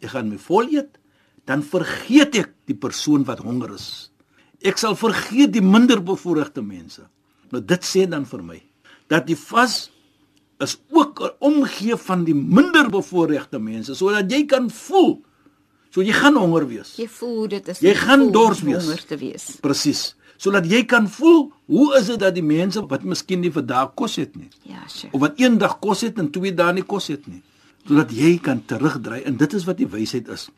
ek 0.01 0.09
gaan 0.09 0.29
my 0.29 0.37
vol 0.37 0.67
eet 0.69 0.99
dan 1.45 1.63
vergeet 1.63 2.35
ek 2.35 2.53
die 2.65 2.75
persoon 2.75 3.23
wat 3.23 3.39
honger 3.39 3.73
is. 3.73 4.11
Ek 4.61 4.77
sal 4.77 4.95
vergeet 4.95 5.53
die 5.53 5.61
minder 5.61 6.01
bevoorregte 6.01 6.61
mense. 6.61 7.07
Nou 7.51 7.61
dit 7.61 7.83
sê 7.83 8.07
dan 8.09 8.25
vir 8.25 8.43
my 8.43 8.61
dat 9.07 9.27
die 9.27 9.37
vas 9.37 9.91
is 10.63 10.77
ook 10.89 11.21
'n 11.21 11.31
omgee 11.39 11.97
van 11.97 12.23
die 12.23 12.35
minder 12.35 12.89
bevoorregte 12.89 13.59
mense 13.59 13.95
sodat 13.95 14.31
jy 14.31 14.45
kan 14.45 14.69
voel 14.69 15.21
so 15.95 16.03
jy 16.03 16.11
gaan 16.11 16.35
honger 16.35 16.67
wees. 16.67 16.95
Jy 16.99 17.07
voel 17.07 17.47
dit 17.47 17.67
is 17.67 17.79
jy 17.79 17.93
gaan 17.95 18.31
dors 18.31 18.61
wees. 18.61 18.83
Honger 18.83 19.05
te 19.05 19.17
wees. 19.17 19.45
Presies. 19.63 20.15
Sodat 20.35 20.67
jy 20.67 20.83
kan 20.83 21.07
voel 21.07 21.51
hoe 21.71 21.95
is 21.95 22.09
dit 22.11 22.19
dat 22.19 22.35
die 22.35 22.43
mense 22.43 22.83
wat 22.91 23.03
miskien 23.03 23.39
nie 23.39 23.51
vandag 23.51 23.93
kos 23.95 24.17
het 24.19 24.35
nie. 24.35 24.49
Ja, 24.67 24.83
sure. 24.91 25.13
Of 25.15 25.23
wat 25.23 25.39
eendag 25.39 25.79
kos 25.79 26.01
het 26.01 26.19
en 26.19 26.27
twee 26.35 26.51
dae 26.53 26.73
nie 26.75 26.83
kos 26.83 27.07
het 27.07 27.27
nie. 27.27 27.39
Sodat 27.87 28.11
jy 28.11 28.33
kan 28.43 28.65
terugdry 28.67 29.21
en 29.23 29.37
dit 29.37 29.53
is 29.53 29.63
wat 29.63 29.77
die 29.77 29.87
wysheid 29.87 30.27
is. 30.27 30.49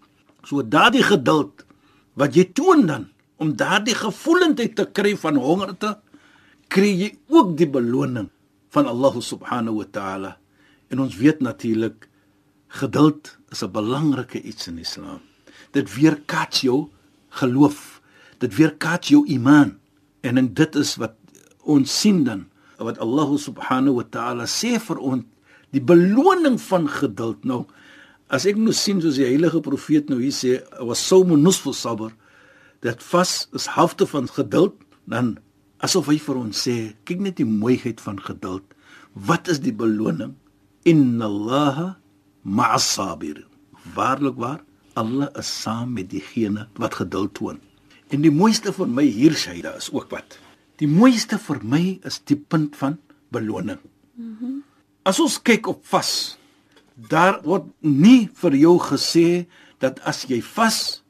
So 0.44 0.66
daardie 0.66 1.06
geduld 1.06 1.66
wat 2.18 2.34
jy 2.34 2.48
toon 2.58 2.88
dan 2.88 3.06
om 3.38 3.54
daardie 3.54 3.94
gevoelendheid 3.94 4.74
te 4.76 4.88
kry 4.90 5.14
van 5.22 5.38
hongerte, 5.38 6.00
kry 6.74 6.90
jy 7.04 7.12
ook 7.30 7.54
die 7.60 7.70
beloning 7.70 8.32
van 8.78 8.90
Allah 8.94 9.16
subhanahu 9.18 9.82
wa 9.82 9.88
ta'ala. 9.90 10.32
En 10.94 11.02
ons 11.02 11.16
weet 11.18 11.42
natuurlik 11.42 12.08
geduld 12.80 13.38
is 13.50 13.64
'n 13.64 13.72
belangrike 13.72 14.42
iets 14.42 14.68
in 14.68 14.78
Islam. 14.78 15.22
Dit 15.72 15.88
weerkaats 15.96 16.62
jou 16.62 16.90
geloof. 17.30 18.02
Dit 18.38 18.56
weerkaats 18.56 19.08
jou 19.08 19.26
iman. 19.28 19.78
En 20.22 20.38
en 20.38 20.54
dit 20.54 20.76
is 20.76 20.96
wat 20.96 21.16
ons 21.64 22.00
sien 22.00 22.24
dan 22.24 22.48
wat 22.78 23.00
Allah 23.00 23.30
subhanahu 23.38 24.00
wa 24.00 24.06
ta'ala 24.06 24.46
sê 24.46 24.78
vir 24.80 24.98
ons 25.02 25.26
die 25.74 25.82
beloning 25.82 26.60
van 26.62 26.88
geduld 26.88 27.44
nou 27.46 27.66
as 28.30 28.46
ek 28.46 28.56
moet 28.60 28.78
sien 28.78 29.02
soos 29.02 29.18
die 29.20 29.28
heilige 29.28 29.60
profeet 29.66 30.10
nou 30.10 30.20
hier 30.22 30.36
sê 30.36 30.62
was 30.80 31.02
sawm 31.02 31.34
nusfu 31.42 31.74
sabr 31.74 32.14
dat 32.86 33.04
vas 33.04 33.48
is 33.58 33.68
halfte 33.76 34.08
van 34.08 34.30
geduld 34.30 34.78
dan 35.10 35.38
asof 35.84 36.10
hy 36.12 36.18
vir 36.22 36.40
ons 36.40 36.64
sê 36.68 36.76
kyk 37.08 37.22
net 37.22 37.38
die 37.42 37.48
mooiheid 37.48 38.02
van 38.02 38.20
geduld. 38.20 38.66
Wat 39.14 39.48
is 39.48 39.62
die 39.64 39.74
beloning? 39.74 40.36
Inna 40.86 41.26
allaha 41.26 41.88
ma'as 42.44 42.88
sabir 42.96 43.44
waarlik 43.96 44.38
waar 44.38 44.62
Allah 44.98 45.30
is 45.38 45.50
saam 45.62 45.94
met 45.94 46.10
diegene 46.10 46.68
wat 46.82 46.98
geduld 46.98 47.34
toon. 47.38 47.60
En 48.10 48.24
die 48.24 48.34
mooiste 48.34 48.74
vir 48.74 48.88
my 48.90 49.06
hier 49.06 49.36
Shaida 49.38 49.76
is 49.78 49.92
ook 49.94 50.10
wat. 50.12 50.40
Die 50.82 50.90
mooiste 50.90 51.38
vir 51.38 51.62
my 51.62 52.00
is 52.08 52.22
die 52.26 52.38
punt 52.38 52.76
van 52.76 52.98
beloning. 53.30 53.80
Mm 54.16 54.38
-hmm. 54.40 54.64
as 55.08 55.20
ons 55.24 55.38
kyk 55.40 55.70
op 55.72 55.86
vas 55.88 56.38
daar 56.98 57.40
word 57.46 57.70
nie 57.86 58.28
vir 58.42 58.56
jou 58.58 58.76
gesê 58.82 59.46
dat 59.80 60.02
as 60.10 60.26
jy 60.28 60.42
vas 60.42 61.04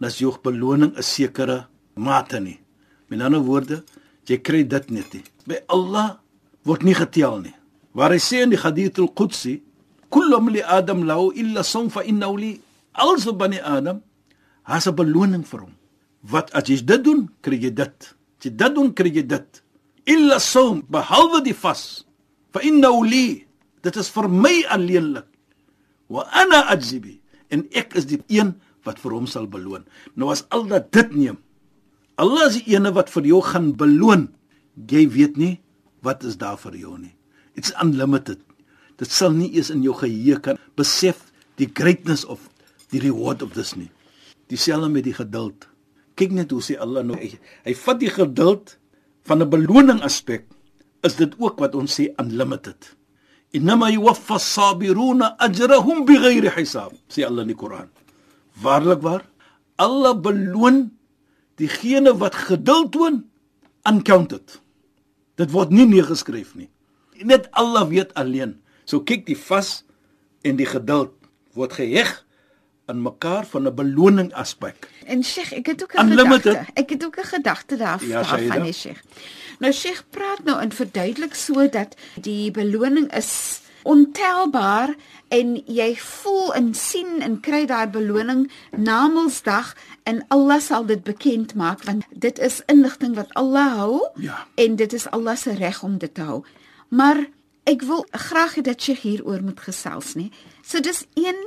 dat 0.00 0.18
jou 0.20 0.32
beloning 0.42 0.92
'n 0.96 1.02
sekere 1.02 1.66
mate 1.94 2.40
nie. 2.40 2.60
Met 3.08 3.20
ander 3.20 3.40
woorde, 3.40 3.84
jy 4.28 4.38
kry 4.42 4.64
dit 4.64 4.90
net 4.90 5.14
nie. 5.14 5.24
By 5.46 5.60
Allah 5.68 6.18
word 6.64 6.84
nie 6.84 6.96
getel 6.96 7.40
nie. 7.44 7.54
Waar 7.94 8.14
hy 8.14 8.20
sê 8.22 8.42
in 8.42 8.50
die 8.50 8.60
Hadith 8.60 8.98
al-Qudsi, 8.98 9.62
"Kullu 10.10 10.40
li 10.50 10.62
Adam 10.62 11.04
lahu 11.04 11.32
illa 11.34 11.62
sawm 11.62 11.90
fa 11.90 12.02
innahu 12.02 12.36
li 12.38 12.60
also 12.94 13.32
bani 13.32 13.60
Adam." 13.60 14.02
Has 14.64 14.86
'n 14.86 14.96
beloning 14.96 15.44
vir 15.44 15.60
hom. 15.60 15.74
Wat 16.22 16.50
as 16.54 16.64
jy 16.64 16.80
dit 16.84 17.04
doen, 17.04 17.28
kry 17.42 17.56
jy 17.60 17.70
dit. 17.70 17.98
As 18.38 18.44
jy 18.44 18.50
dit 18.50 18.74
doen, 18.74 18.92
kry 18.94 19.10
jy 19.12 19.22
dit. 19.26 19.62
Illa 20.06 20.38
sawm, 20.38 20.82
behalwe 20.88 21.44
die 21.44 21.52
vas. 21.52 22.04
Fa 22.52 22.60
innahu 22.60 23.04
li, 23.04 23.46
dit 23.82 23.96
is 23.96 24.08
vir 24.08 24.28
my 24.28 24.64
alleenlik. 24.68 25.26
Wa 26.08 26.24
ana 26.32 26.68
ajzibi, 26.72 27.20
en 27.50 27.68
ek 27.72 27.94
is 27.94 28.06
die 28.06 28.20
een 28.28 28.54
wat 28.84 29.00
vir 29.00 29.12
hom 29.16 29.26
sal 29.26 29.46
beloon. 29.46 29.84
Nou 30.16 30.30
as 30.32 30.44
al 30.54 30.66
dat 30.68 30.90
dit 30.92 31.14
neem, 31.16 31.38
Allah 32.20 32.46
is 32.46 32.62
die 32.62 32.76
ene 32.76 32.92
wat 32.94 33.10
vir 33.10 33.26
jou 33.26 33.40
gaan 33.42 33.72
beloon. 33.78 34.28
Jy 34.74 35.08
weet 35.10 35.38
nie 35.40 35.54
wat 36.04 36.24
is 36.24 36.36
daar 36.38 36.58
vir 36.60 36.76
jou 36.78 36.96
nie. 36.98 37.14
It's 37.58 37.72
unlimited. 37.82 38.40
Dit 39.00 39.10
sal 39.10 39.34
nie 39.34 39.50
eens 39.56 39.72
in 39.74 39.82
jou 39.82 39.94
geheue 39.98 40.38
kan 40.42 40.58
besef 40.78 41.30
die 41.58 41.70
greatness 41.70 42.24
of 42.24 42.50
die 42.94 43.02
reward 43.02 43.42
of 43.42 43.54
this 43.54 43.74
nie. 43.78 43.90
Dieselfde 44.52 44.90
met 44.92 45.06
die 45.06 45.16
geduld. 45.16 45.66
Kyk 46.14 46.34
net 46.36 46.52
hoe 46.54 46.62
sê 46.62 46.76
Allah 46.78 47.02
nou 47.06 47.16
hy, 47.18 47.32
hy 47.64 47.74
vat 47.74 47.98
die 47.98 48.12
geduld 48.12 48.76
van 49.26 49.42
'n 49.42 49.50
beloning 49.50 50.02
aspek 50.04 50.44
is 51.02 51.16
dit 51.16 51.32
ook 51.38 51.58
wat 51.58 51.74
ons 51.74 51.90
sê 51.90 52.12
unlimited. 52.20 52.94
Inma 53.54 53.90
yuwaffa 53.90 54.34
as-sabiruna 54.34 55.36
ajrahum 55.38 56.04
bighayri 56.06 56.50
hisab. 56.56 56.92
Sê 57.08 57.24
Allah 57.26 57.42
in 57.42 57.52
die 57.54 57.58
Koran. 57.58 57.90
Waarlik 58.62 59.02
waar? 59.02 59.24
Allah 59.78 60.14
beloon 60.14 60.90
diegene 61.60 62.16
wat 62.18 62.34
geduld 62.34 62.92
toon 62.92 63.24
uncounted. 63.88 64.60
Dit 65.34 65.50
word 65.50 65.70
nie 65.70 65.86
neergeskryf 65.86 66.54
nie. 66.54 66.70
Net 67.22 67.48
Allah 67.52 67.86
weet 67.88 68.14
alleen. 68.14 68.60
So 68.84 69.00
kyk 69.00 69.26
die 69.26 69.38
vas 69.38 69.84
en 70.44 70.56
die 70.56 70.68
geduld 70.68 71.14
word 71.54 71.72
geheg 71.78 72.24
aan 72.86 73.00
mekaar 73.02 73.46
van 73.46 73.66
'n 73.66 73.74
beloning 73.74 74.32
aspek. 74.34 74.88
En 75.06 75.24
Sheikh, 75.24 75.52
ek 75.52 75.66
het 75.66 75.82
ook 75.82 75.94
'n 75.94 76.10
gedagte. 76.10 76.66
Ek 76.74 76.90
het 76.90 77.04
ook 77.04 77.16
'n 77.16 77.24
gedagte 77.24 77.76
daarvan, 77.76 78.08
ja, 78.08 78.22
daarvan, 78.22 78.72
Sheikh. 78.72 79.00
Nou 79.58 79.72
Sheikh 79.72 80.02
praat 80.10 80.44
nou 80.44 80.60
en 80.60 80.72
verduidelik 80.72 81.34
sodat 81.34 81.96
die 82.20 82.50
beloning 82.50 83.14
is 83.14 83.60
ontelbaar 83.84 84.94
en 85.34 85.54
jy 85.66 85.90
voel 86.00 86.54
en 86.54 86.72
sien 86.74 87.20
en 87.22 87.38
kry 87.40 87.64
daai 87.68 87.86
beloning 87.92 88.46
na 88.76 89.04
Mondsdag 89.08 89.74
en 90.08 90.22
Allah 90.34 90.60
sal 90.60 90.86
dit 90.88 91.02
bekend 91.04 91.54
maak 91.54 91.84
want 91.84 92.04
dit 92.10 92.38
is 92.38 92.60
inligting 92.72 93.14
wat 93.18 93.32
Allah 93.40 93.76
hou 93.78 94.00
ja. 94.20 94.46
en 94.54 94.76
dit 94.76 94.92
is 94.92 95.08
Allah 95.10 95.36
se 95.36 95.54
reg 95.58 95.82
om 95.82 95.98
dit 95.98 96.14
te 96.14 96.24
hou. 96.24 96.42
Maar 96.88 97.26
ek 97.68 97.82
wil 97.88 98.04
graag 98.12 98.58
hê 98.58 98.64
dat 98.64 98.84
jy 98.84 98.96
hieroor 99.00 99.42
moet 99.44 99.60
gesels 99.60 100.14
nê. 100.18 100.30
So 100.62 100.80
dis 100.80 101.04
een 101.16 101.40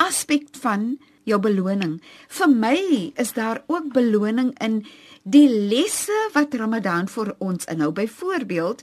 aspek 0.00 0.48
van 0.62 0.96
jou 1.28 1.38
beloning. 1.42 2.00
Vir 2.28 2.50
my 2.50 2.78
is 3.20 3.34
daar 3.36 3.62
ook 3.66 3.92
beloning 3.94 4.54
in 4.64 4.82
die 5.22 5.48
lesse 5.48 6.16
wat 6.34 6.54
Ramadan 6.54 7.08
vir 7.08 7.34
ons 7.38 7.68
inhou. 7.70 7.92
Byvoorbeeld 7.92 8.82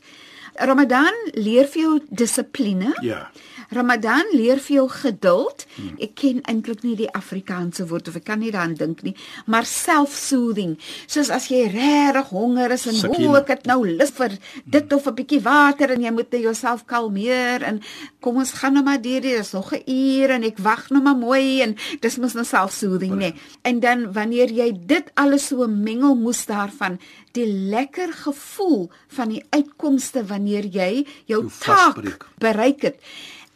Ramadan 0.58 1.14
leer 1.34 1.68
vir 1.70 1.82
jou 1.82 1.94
dissipline. 2.10 2.94
Ja. 3.06 3.28
Ramadan 3.70 4.30
leer 4.34 4.60
vir 4.64 4.76
jou 4.76 4.88
geduld. 4.90 5.66
Hmm. 5.76 5.96
Ek 6.00 6.16
ken 6.16 6.42
eintlik 6.48 6.84
nie 6.84 6.96
die 6.96 7.10
Afrikaanse 7.12 7.88
woord 7.90 8.08
of 8.08 8.16
ek 8.20 8.28
kan 8.30 8.40
nie 8.40 8.52
daaraan 8.52 8.78
dink 8.80 9.04
nie, 9.06 9.16
maar 9.46 9.68
self-soothing. 9.68 10.78
Soos 11.08 11.30
as 11.34 11.50
jy 11.52 11.66
regtig 11.72 12.32
honger 12.32 12.72
is 12.72 12.88
en 12.88 13.00
hoe 13.16 13.38
ek 13.42 13.48
dit 13.48 13.68
nou 13.72 13.80
lus 13.88 14.14
vir 14.18 14.38
dit 14.66 14.94
of 14.94 15.08
'n 15.08 15.16
bietjie 15.16 15.42
water 15.42 15.92
en 15.92 16.02
jy 16.02 16.12
moet 16.12 16.32
net 16.32 16.42
jouself 16.42 16.86
kalmeer 16.86 17.64
en 17.64 17.82
kom 18.22 18.38
ons 18.38 18.52
gaan 18.52 18.74
nou 18.74 18.84
maar 18.84 19.02
deur 19.02 19.22
dit. 19.22 19.38
Dis 19.38 19.54
nog 19.54 19.74
'n 19.74 19.84
uur 19.86 20.30
en 20.30 20.44
ek 20.44 20.58
wag 20.58 20.90
nou 20.90 21.02
maar 21.02 21.18
mooi 21.18 21.62
en 21.62 21.76
dis 22.02 22.18
mos 22.18 22.34
nou 22.34 22.46
self-soothing, 22.46 23.14
nê. 23.14 23.32
Nee. 23.32 23.34
En 23.64 23.80
dan 23.80 24.14
wanneer 24.14 24.50
jy 24.52 24.74
dit 24.86 25.12
alles 25.16 25.48
so 25.48 25.68
mengel 25.68 26.16
moes 26.16 26.46
daarvan 26.46 27.00
die 27.38 27.48
lekker 27.48 28.14
gevoel 28.14 28.90
van 29.08 29.30
die 29.30 29.44
uitkomste 29.50 30.26
wanneer 30.26 30.66
jy 30.66 31.06
jou 31.30 31.46
taak 31.60 32.30
bereik 32.42 32.82
het. 32.82 33.02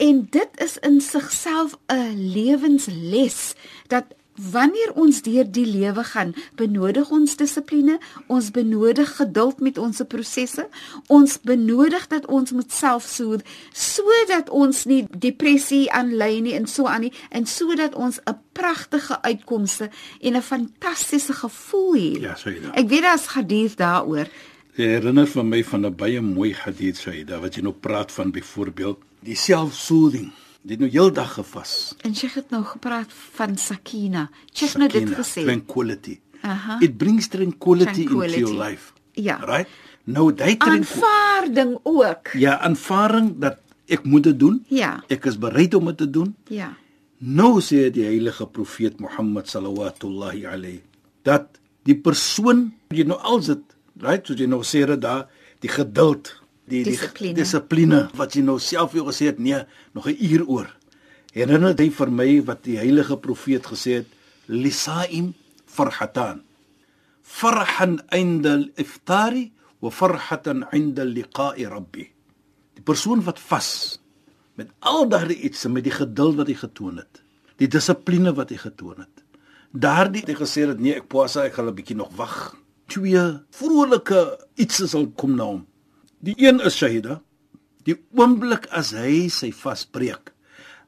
En 0.02 0.28
dit 0.30 0.50
is 0.56 0.78
in 0.78 1.02
sigself 1.02 1.78
'n 1.88 2.32
lewensles 2.34 3.54
dat 3.88 4.06
wanneer 4.52 4.92
ons 4.94 5.22
deur 5.22 5.52
die 5.52 5.66
lewe 5.66 6.04
gaan, 6.04 6.34
benodig 6.56 7.10
ons 7.10 7.36
dissipline, 7.36 8.00
ons 8.28 8.52
benodig 8.52 9.16
geduld 9.16 9.60
met 9.60 9.78
ons 9.78 10.02
prosesse, 10.08 10.68
ons 11.08 11.42
benodig 11.42 12.08
dat 12.08 12.26
ons 12.26 12.52
moet 12.52 12.72
selfsoed 12.72 13.44
sodat 13.72 14.50
ons 14.50 14.86
nie 14.86 15.06
depressie 15.18 15.92
aanlei 15.92 16.42
nie 16.42 16.54
en 16.54 16.68
so 16.68 16.86
aan 16.86 17.06
nie 17.06 17.14
en 17.30 17.46
sodat 17.46 17.96
ons 17.96 18.20
'n 18.26 18.40
pragtige 18.52 19.22
uitkomste 19.22 19.90
en 20.22 20.36
'n 20.36 20.42
fantastiese 20.42 21.34
gevoel 21.34 21.94
het. 21.94 22.22
Ja, 22.22 22.36
sê 22.36 22.62
dit. 22.62 22.72
Ek 22.74 22.90
weet 22.90 23.02
daar's 23.02 23.26
hadith 23.26 23.78
daaroor. 23.78 24.28
Dit 24.76 24.86
herinner 24.86 25.28
vir 25.28 25.46
my 25.46 25.64
van 25.64 25.86
'n 25.86 25.96
baie 25.96 26.22
mooi 26.22 26.54
hadith 26.54 26.98
sê 27.08 27.26
dit 27.26 27.40
wat 27.40 27.56
jy 27.56 27.62
nou 27.62 27.74
praat 27.74 28.12
van 28.12 28.32
byvoorbeeld 28.32 29.11
die 29.26 29.38
self-soothing. 29.38 30.32
Dit 30.62 30.82
nou 30.82 30.90
heeldag 30.94 31.34
gevas. 31.40 31.96
En 32.06 32.14
sy 32.18 32.30
het 32.36 32.52
nou 32.54 32.62
gepraat 32.68 33.14
van 33.38 33.56
sakina. 33.58 34.28
Sy 34.54 34.70
het 34.70 34.78
nou 34.82 34.90
dit 34.94 35.10
gesê. 35.18 35.46
Tranquility. 35.48 36.20
Aha. 36.42 36.78
It 36.86 36.98
brings 36.98 37.30
tranquility, 37.34 38.06
Tranquility. 38.06 38.42
into 38.42 38.52
your 38.52 38.58
life. 38.60 38.94
Ja. 39.18 39.40
Right? 39.46 39.70
Nou 40.06 40.30
daai 40.34 40.58
tranquility. 40.58 40.94
Aanvaarding 40.94 41.74
ook. 41.84 42.34
Ja, 42.42 42.60
aanvaring 42.60 43.34
dat 43.42 43.58
ek 43.92 44.06
moet 44.06 44.30
dit 44.30 44.40
doen. 44.40 44.62
Ja. 44.70 45.00
Ek 45.10 45.26
is 45.30 45.38
bereid 45.38 45.74
om 45.78 45.90
dit 45.92 45.98
te 45.98 46.10
doen. 46.10 46.36
Ja. 46.50 46.72
Nou 47.22 47.60
sê 47.62 47.90
die 47.94 48.06
heilige 48.08 48.48
profeet 48.50 49.00
Mohammed 49.00 49.50
sallallahu 49.50 50.46
alayhi 50.50 50.82
dat 51.24 51.60
die 51.86 51.96
persoon 51.98 52.72
jy 52.94 53.06
nou 53.08 53.18
al 53.22 53.42
sit, 53.46 53.62
right, 54.02 54.26
soos 54.26 54.40
jy 54.42 54.48
nou 54.50 54.62
sê 54.66 54.84
daar, 54.98 55.28
die 55.62 55.70
geduld, 55.70 56.34
die 56.72 56.84
Dissipline. 56.88 57.36
dissipline 57.38 58.00
wat 58.18 58.36
jy 58.36 58.44
nou 58.46 58.58
self 58.60 58.96
jou 58.96 59.06
gesê 59.10 59.32
het, 59.32 59.40
nee, 59.40 59.60
nog 59.94 60.08
'n 60.08 60.18
uur 60.20 60.46
oor. 60.48 60.70
Herinner 61.34 61.76
dit 61.76 61.94
vir 61.94 62.12
my 62.12 62.42
wat 62.44 62.64
die 62.64 62.78
heilige 62.78 63.18
profeet 63.18 63.66
gesê 63.66 63.92
het, 64.02 64.08
lisaim 64.48 65.34
farhatan. 65.66 66.44
Farhan 67.24 68.02
'inda 68.12 68.54
al-iftari 68.60 69.52
wa 69.80 69.90
farhatan 69.90 70.66
'inda 70.72 71.04
liqa'i 71.04 71.66
rabbi. 71.66 72.12
Die 72.76 72.84
persoon 72.84 73.24
wat 73.24 73.40
vas 73.40 74.00
met 74.56 74.70
al 74.80 75.08
daardie 75.08 75.40
iets 75.48 75.66
met 75.68 75.84
die 75.84 75.96
geduld 75.96 76.36
wat 76.36 76.48
hy 76.48 76.58
getoon 76.60 76.98
het, 76.98 77.22
die 77.58 77.68
dissipline 77.68 78.34
wat 78.34 78.50
hy 78.50 78.58
getoon 78.58 79.00
het. 79.00 79.24
Daardie 79.72 80.22
het 80.26 80.30
hy 80.34 80.36
gesê 80.36 80.66
dat 80.68 80.80
nee, 80.80 80.96
ek 81.00 81.08
posa, 81.08 81.46
ek 81.46 81.54
gaan 81.54 81.68
'n 81.68 81.76
bietjie 81.76 81.96
nog 81.96 82.12
wag. 82.16 82.56
Twee 82.88 83.40
vrolike 83.52 84.48
iets 84.56 84.84
sal 84.90 85.08
kom 85.16 85.36
na 85.36 85.44
hom. 85.44 85.66
Die 86.22 86.36
een 86.38 86.62
is 86.62 86.78
Shahida, 86.78 87.22
die 87.88 87.98
oomblik 88.18 88.68
as 88.78 88.94
hy 88.94 89.26
sy 89.34 89.50
vasbreek. 89.56 90.30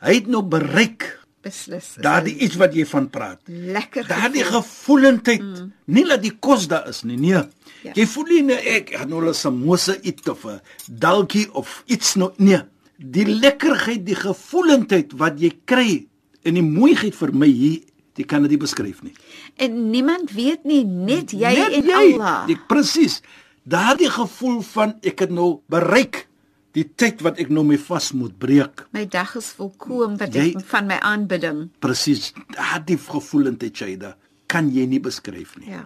Hy 0.03 0.19
het 0.19 0.27
nou 0.29 0.43
bereik 0.45 1.07
Beslis. 1.43 1.95
daardie 2.03 2.35
iets 2.45 2.57
wat 2.61 2.75
jy 2.75 2.85
van 2.87 3.09
praat. 3.09 3.39
lekker 3.47 4.07
Daardie 4.07 4.43
gevoel. 4.43 4.61
gevoelendheid, 4.61 5.41
mm. 5.41 5.71
nie 5.85 6.05
dat 6.07 6.21
die 6.21 6.35
kos 6.39 6.67
daar 6.67 6.87
is 6.87 7.01
nie, 7.03 7.17
nee. 7.17 7.41
Ja. 7.83 7.95
Jy 7.95 8.05
voel 8.07 8.29
nie 8.29 8.43
nee, 8.51 8.59
ek 8.77 8.93
het 8.95 9.09
nou 9.09 9.23
'n 9.25 9.33
samosa 9.33 9.95
eet 10.03 10.29
of 10.29 10.45
'n 10.45 10.61
dalkie 10.87 11.49
of 11.53 11.83
iets 11.87 12.15
nou 12.15 12.31
nee. 12.37 12.61
Die 12.97 13.25
lekkerheid, 13.25 14.05
die 14.05 14.15
gevoelendheid 14.15 15.11
wat 15.17 15.39
jy 15.39 15.51
kry 15.65 16.07
en 16.43 16.53
die 16.53 16.63
mooiheid 16.63 17.15
vir 17.15 17.33
my 17.33 17.47
hier, 17.47 17.81
jy 18.15 18.23
kan 18.23 18.41
dit 18.43 18.51
nie 18.51 18.61
beskryf 18.61 19.01
nie. 19.03 19.13
En 19.57 19.89
niemand 19.89 20.31
weet 20.31 20.63
nie, 20.63 20.85
net 20.85 21.31
jy 21.31 21.53
Net 21.57 21.73
en 21.73 21.91
Allah. 21.91 22.45
Ek 22.49 22.67
presies. 22.67 23.21
Daardie 23.63 24.09
gevoel 24.11 24.61
van 24.61 24.97
ek 25.01 25.19
het 25.23 25.31
nou 25.31 25.61
bereik 25.71 26.27
die 26.75 26.83
tyd 26.99 27.21
wat 27.23 27.37
ek 27.39 27.49
nou 27.53 27.63
mee 27.65 27.77
vas 27.79 28.11
moet 28.17 28.33
breek. 28.41 28.87
My 28.91 29.05
dag 29.07 29.35
is 29.39 29.51
volkoom 29.55 30.17
wat 30.17 30.33
Jy- 30.33 30.55
ek 30.57 30.65
van 30.65 30.87
my 30.87 30.97
aanbidding. 30.99 31.69
Presies. 31.79 32.33
Daardie 32.55 32.97
gevoelendheid, 32.97 33.75
Shaida, 33.77 34.15
kan 34.47 34.71
jy 34.73 34.85
nie 34.85 34.99
beskryf 34.99 35.57
nie. 35.59 35.69
Ja. 35.69 35.85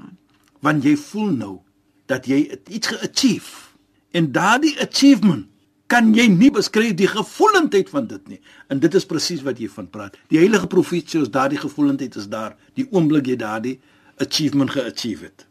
want 0.62 0.84
jy 0.84 0.96
voel 0.98 1.32
nou 1.38 1.60
dat 2.10 2.26
jy 2.26 2.40
iets 2.70 2.88
ge-achieve 2.88 3.76
en 4.12 4.32
daardie 4.32 4.74
achievement 4.82 5.46
kan 5.88 6.14
jy 6.16 6.28
nie 6.28 6.50
beskryf 6.52 6.96
die 6.98 7.08
gevoelendheid 7.08 7.90
van 7.90 8.08
dit 8.08 8.28
nie 8.28 8.40
en 8.70 8.80
dit 8.80 8.96
is 8.96 9.06
presies 9.06 9.44
wat 9.46 9.60
jy 9.60 9.70
van 9.70 9.88
praat 9.88 10.18
die 10.30 10.40
heilige 10.40 10.68
profeet 10.68 11.08
sê 11.14 11.20
ons 11.20 11.30
daardie 11.30 11.60
gevoelendheid 11.62 12.16
is 12.18 12.28
daar 12.28 12.56
die 12.74 12.88
oomblik 12.92 13.28
jy 13.28 13.36
daardie 13.36 13.80
achievement 14.20 14.72
ge-achieve 14.74 15.24
het 15.30 15.46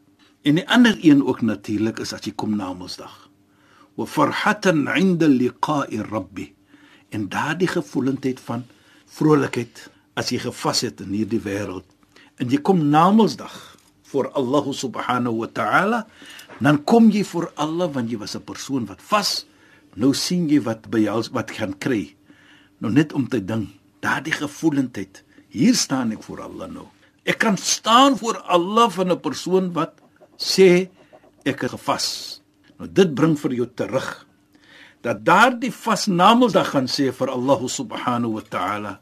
en 0.46 0.61
die 0.61 0.68
ander 0.70 0.94
een 1.02 1.24
ook 1.26 1.40
natuurlik 1.42 1.98
is 2.04 2.12
as 2.14 2.22
jy 2.22 2.32
kom 2.38 2.54
na 2.54 2.70
Mondsdag 2.72 3.26
wa 3.96 4.04
farhatan 4.06 4.87
'inda 4.87 5.26
liqa'i 5.26 5.98
rabbi. 6.00 6.54
En 7.11 7.28
daardie 7.28 7.68
gevoelendheid 7.68 8.40
van 8.40 8.64
vrolikheid 9.06 9.90
as 10.14 10.30
jy 10.30 10.38
gevas 10.38 10.80
het 10.80 11.00
in 11.00 11.12
hierdie 11.16 11.40
wêreld. 11.40 11.87
En 12.37 12.48
jy 12.50 12.61
kom 12.61 12.88
na 12.88 13.11
Mondsdag 13.11 13.76
voor 14.02 14.30
Allah 14.30 14.72
subhanahu 14.72 15.37
wa 15.37 15.46
ta'ala 15.46 16.06
dan 16.61 16.85
kom 16.85 17.11
jy 17.11 17.24
voor 17.24 17.50
Allah 17.56 17.92
want 17.92 18.11
jy 18.11 18.18
was 18.18 18.37
'n 18.37 18.44
persoon 18.44 18.87
wat 18.87 19.02
vas. 19.02 19.46
Nou 19.94 20.14
sien 20.14 20.48
jy 20.48 20.61
wat 20.61 20.90
by 20.90 20.98
jou 20.98 21.22
wat 21.32 21.50
gaan 21.50 21.78
kry. 21.78 22.14
Nou 22.78 22.92
net 22.92 23.12
om 23.12 23.28
te 23.28 23.44
dink 23.44 23.68
daardie 24.00 24.32
gevoelendheid 24.32 25.24
hier 25.48 25.74
staan 25.74 26.12
ek 26.12 26.22
voor 26.22 26.40
Allah 26.40 26.70
nou. 26.70 26.87
Ek 27.24 27.38
kan 27.38 27.56
staan 27.56 28.18
voor 28.18 28.37
Allah 28.38 28.90
van 28.90 29.11
'n 29.11 29.20
persoon 29.20 29.72
wat 29.72 30.06
sê 30.37 30.88
ek 31.46 31.66
het 31.66 31.72
gevas. 31.75 32.40
Nou 32.79 32.88
dit 32.88 33.14
bring 33.14 33.37
vir 33.40 33.55
jou 33.61 33.68
terug 33.75 34.09
dat 35.07 35.22
daardie 35.25 35.72
vas 35.72 36.07
namedsdag 36.11 36.72
gaan 36.75 36.88
sê 36.90 37.12
vir 37.14 37.31
Allah 37.31 37.61
subhanahu 37.70 38.37
wa 38.37 38.44
ta'ala 38.51 38.92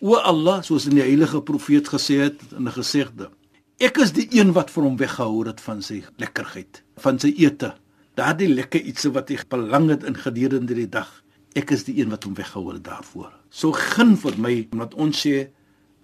o 0.00 0.14
Allah 0.16 0.62
soos 0.64 0.86
in 0.88 0.96
die 0.96 1.04
heilige 1.04 1.42
profeet 1.42 1.90
gesê 1.92 2.20
het 2.24 2.38
in 2.56 2.68
'n 2.68 2.72
gesegde 2.72 3.30
ek 3.78 3.98
is 3.98 4.12
die 4.12 4.28
een 4.30 4.52
wat 4.52 4.70
vir 4.70 4.84
hom 4.84 4.96
weggehou 4.96 5.46
het 5.46 5.60
van 5.60 5.82
sy 5.82 6.02
lekkerheid 6.16 6.82
van 6.96 7.18
sy 7.18 7.32
ete. 7.36 7.74
Daardie 8.14 8.48
lekker 8.48 8.80
ietsie 8.80 9.10
wat 9.10 9.28
hy 9.28 9.38
belang 9.48 9.88
het 9.88 10.04
in 10.04 10.14
gedurende 10.14 10.74
die 10.74 10.88
dag 10.88 11.08
ek 11.56 11.70
is 11.70 11.84
die 11.84 11.98
een 12.00 12.10
wat 12.10 12.24
hom 12.24 12.34
weggehou 12.34 12.72
het 12.72 12.84
daarvoor. 12.84 13.32
So 13.50 13.72
gun 13.72 14.16
vir 14.16 14.36
my 14.38 14.68
omdat 14.72 14.94
ons 14.94 15.26
sê 15.26 15.48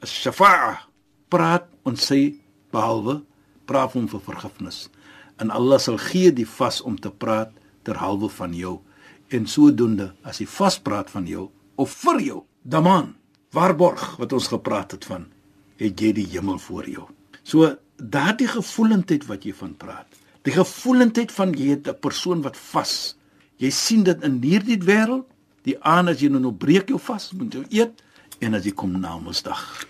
as-shafa'a 0.02 0.88
praat 1.28 1.68
ons 1.84 2.12
sê 2.12 2.34
behalwe 2.72 3.22
praat 3.66 3.92
hom 3.92 4.08
vir 4.08 4.20
vergifnis. 4.20 4.88
En 5.42 5.50
Allah 5.50 5.78
sal 5.82 5.98
gee 5.98 6.32
die 6.32 6.48
vas 6.48 6.80
om 6.80 6.96
te 6.98 7.10
praat 7.10 7.52
terhalwe 7.82 8.28
van 8.28 8.54
jou. 8.54 8.80
En 9.28 9.46
sodoende 9.46 10.12
as 10.22 10.38
hy 10.38 10.46
vaspraat 10.46 11.10
van 11.10 11.26
jou 11.26 11.48
of 11.76 11.92
vir 12.04 12.20
jou 12.20 12.42
daman 12.62 13.14
waarborg 13.52 14.16
wat 14.20 14.32
ons 14.32 14.48
gepraat 14.48 14.96
het 14.96 15.04
van 15.04 15.26
het 15.76 16.00
jy 16.00 16.12
die 16.16 16.28
hemel 16.32 16.58
voor 16.58 16.88
jou. 16.88 17.08
So 17.42 17.76
daardie 17.96 18.48
gevoelendheid 18.48 19.26
wat 19.28 19.44
jy 19.44 19.52
van 19.56 19.74
praat 19.76 20.16
die 20.46 20.54
gevoelendheid 20.54 21.32
van 21.34 21.54
jy 21.58 21.74
het 21.74 21.88
'n 21.88 22.00
persoon 22.00 22.42
wat 22.42 22.56
vas 22.56 23.16
jy 23.58 23.70
sien 23.70 24.02
dit 24.04 24.22
in 24.22 24.40
hierdie 24.42 24.78
wêreld 24.78 25.26
die 25.62 25.76
aan 25.82 26.08
as 26.08 26.20
jy 26.20 26.28
nou 26.28 26.52
breek 26.52 26.88
jou 26.88 26.98
vas 26.98 27.32
moet 27.32 27.54
jy 27.54 27.64
eet 27.70 28.02
en 28.40 28.54
as 28.54 28.64
jy 28.64 28.72
kom 28.72 29.00
na 29.00 29.18
Mondsdag 29.18 29.86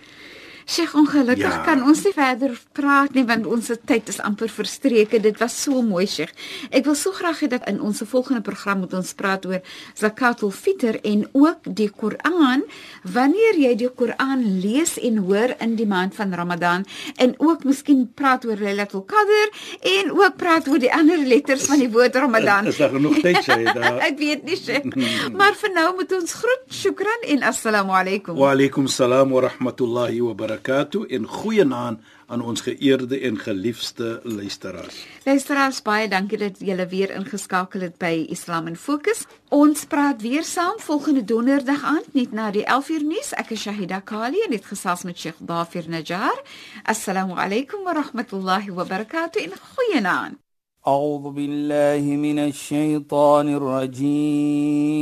Sheikh, 0.69 0.95
ongelukkig 0.99 1.39
Ja. 1.55 1.63
kan 1.65 1.83
ons 1.87 2.03
nie 2.05 2.13
verder 2.13 2.51
praat 2.75 3.15
nie 3.15 3.23
want 3.25 3.47
ons 3.47 3.71
tyd 3.87 4.09
is 4.09 4.19
amper 4.21 4.49
verstreke. 4.51 5.21
Dit 5.23 5.39
was 5.39 5.55
so 5.63 5.83
mooi, 5.83 6.07
Sheikh. 6.07 6.33
Ek 6.71 6.85
wil 6.85 6.95
so 6.99 7.13
graag 7.13 7.39
hê 7.41 7.49
dat 7.49 7.69
in 7.69 7.81
ons 7.81 8.03
volgende 8.05 8.41
program 8.43 8.79
moet 8.83 8.93
ons 8.95 9.13
praat 9.15 9.47
oor 9.47 9.61
Zakatul 9.95 10.51
Fitr 10.51 10.99
en 11.05 11.29
ook 11.33 11.59
die 11.63 11.89
Koran. 11.91 12.65
Wanneer 13.05 13.55
jy 13.63 13.75
die 13.77 13.89
Koran 13.95 14.43
lees 14.61 14.97
en 14.99 15.17
hoor 15.19 15.55
in 15.61 15.77
die 15.77 15.87
maand 15.87 16.15
van 16.15 16.35
Ramadan 16.35 16.85
en 17.17 17.35
ook 17.39 17.63
miskien 17.65 18.11
praat 18.15 18.45
oor 18.45 18.57
Lailatul 18.59 19.05
Qadr 19.07 19.55
en 19.87 20.11
ook 20.19 20.37
praat 20.37 20.67
oor 20.69 20.79
die 20.83 20.93
ander 20.93 21.19
letters 21.19 21.67
van 21.71 21.79
die 21.79 21.91
woord 21.91 22.17
Ramadan. 22.17 22.67
is 22.67 22.77
daar 22.83 22.91
genoeg 22.91 23.21
tyd 23.23 23.47
daar 23.47 23.99
Ek 24.11 24.19
weet 24.19 24.43
nie, 24.43 24.57
Sheikh. 24.57 24.91
Maar 25.33 25.55
vir 25.55 25.71
nou 25.75 25.95
moet 25.95 26.13
ons 26.13 26.33
groet. 26.33 26.67
Shukran 26.75 27.23
en 27.23 27.43
assalamu 27.43 27.93
alaykum. 27.93 28.35
Wa 28.35 28.51
alaykum 28.51 28.89
salaam 28.89 29.31
wa 29.31 29.41
rahmatullahi 29.47 30.21
wa 30.21 30.35
barakatuh 30.35 30.56
en 31.08 31.26
goeienaand 31.28 32.00
aan 32.28 32.42
ons 32.42 32.62
geëerde 32.62 33.20
en 33.20 33.38
geliefde 33.38 34.20
luisteraars. 34.24 35.06
Luisteraars, 35.26 35.82
baie 35.82 36.08
dankie 36.08 36.38
dat 36.38 36.60
julle 36.60 36.88
weer 36.88 37.12
ingeskakel 37.16 37.82
het 37.82 37.98
by 37.98 38.26
Islam 38.30 38.68
in 38.68 38.76
Fokus. 38.76 39.26
Ons 39.50 39.86
praat 39.86 40.22
weer 40.22 40.44
saam 40.44 40.80
volgende 40.80 41.24
donderdag 41.24 41.84
aand 41.84 42.14
net 42.14 42.32
na 42.32 42.52
die 42.52 42.64
11uur 42.64 43.04
nuus. 43.04 43.34
Ek 43.36 43.50
is 43.52 43.62
Shahida 43.62 44.00
Kali 44.00 44.42
en 44.46 44.52
het 44.56 44.66
gesels 44.66 45.04
met 45.04 45.18
Sheikh 45.20 45.40
Dafir 45.40 45.90
Najjar. 45.90 46.42
Assalamu 46.84 47.34
alaykum 47.36 47.84
wa 47.84 47.94
rahmatullahi 47.94 48.72
wa 48.72 48.86
barakatuh 48.86 49.44
en 49.44 49.52
goeienaand. 49.76 50.38
أعوذ 50.88 51.30
بالله 51.32 52.02
من 52.02 52.40
الشيطان 52.40 53.54
الرجيم 53.54 55.02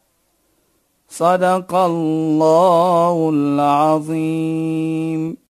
صدق 1.11 1.75
الله 1.75 3.29
العظيم. 3.33 5.41